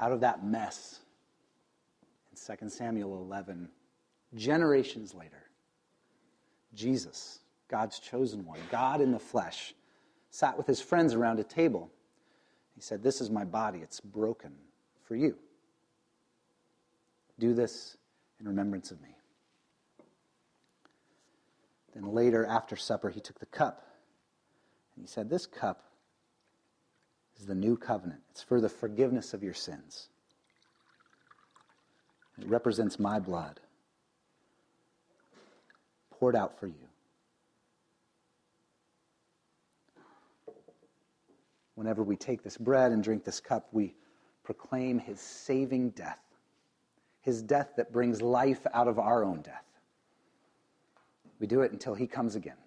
Out 0.00 0.12
of 0.12 0.20
that 0.20 0.44
mess 0.44 1.00
in 2.32 2.56
2 2.58 2.68
Samuel 2.70 3.22
11, 3.22 3.68
generations 4.34 5.14
later, 5.14 5.50
Jesus, 6.74 7.40
God's 7.68 7.98
chosen 7.98 8.46
one, 8.46 8.58
God 8.70 9.00
in 9.00 9.12
the 9.12 9.18
flesh, 9.18 9.74
sat 10.30 10.56
with 10.56 10.66
his 10.66 10.80
friends 10.80 11.12
around 11.14 11.38
a 11.38 11.44
table. 11.44 11.90
He 12.74 12.80
said, 12.80 13.02
This 13.02 13.20
is 13.20 13.30
my 13.30 13.44
body, 13.44 13.80
it's 13.80 14.00
broken 14.00 14.52
for 15.02 15.16
you. 15.16 15.36
Do 17.38 17.52
this 17.52 17.96
in 18.38 18.48
remembrance 18.48 18.90
of 18.90 19.00
me. 19.02 19.08
Then 21.94 22.14
later, 22.14 22.46
after 22.46 22.76
supper, 22.76 23.10
he 23.10 23.20
took 23.20 23.38
the 23.38 23.46
cup 23.46 23.84
and 24.94 25.04
he 25.04 25.08
said, 25.08 25.28
This 25.28 25.46
cup 25.46 25.89
is 27.40 27.46
the 27.46 27.54
new 27.54 27.76
covenant. 27.76 28.20
It's 28.30 28.42
for 28.42 28.60
the 28.60 28.68
forgiveness 28.68 29.32
of 29.32 29.42
your 29.42 29.54
sins. 29.54 30.08
It 32.38 32.46
represents 32.46 32.98
my 32.98 33.18
blood 33.18 33.60
poured 36.10 36.36
out 36.36 36.58
for 36.60 36.66
you. 36.66 36.74
Whenever 41.76 42.02
we 42.02 42.14
take 42.14 42.42
this 42.42 42.58
bread 42.58 42.92
and 42.92 43.02
drink 43.02 43.24
this 43.24 43.40
cup, 43.40 43.68
we 43.72 43.94
proclaim 44.44 44.98
his 44.98 45.18
saving 45.18 45.90
death, 45.90 46.20
his 47.22 47.40
death 47.40 47.70
that 47.78 47.90
brings 47.90 48.20
life 48.20 48.66
out 48.74 48.86
of 48.86 48.98
our 48.98 49.24
own 49.24 49.40
death. 49.40 49.64
We 51.38 51.46
do 51.46 51.62
it 51.62 51.72
until 51.72 51.94
he 51.94 52.06
comes 52.06 52.34
again. 52.34 52.58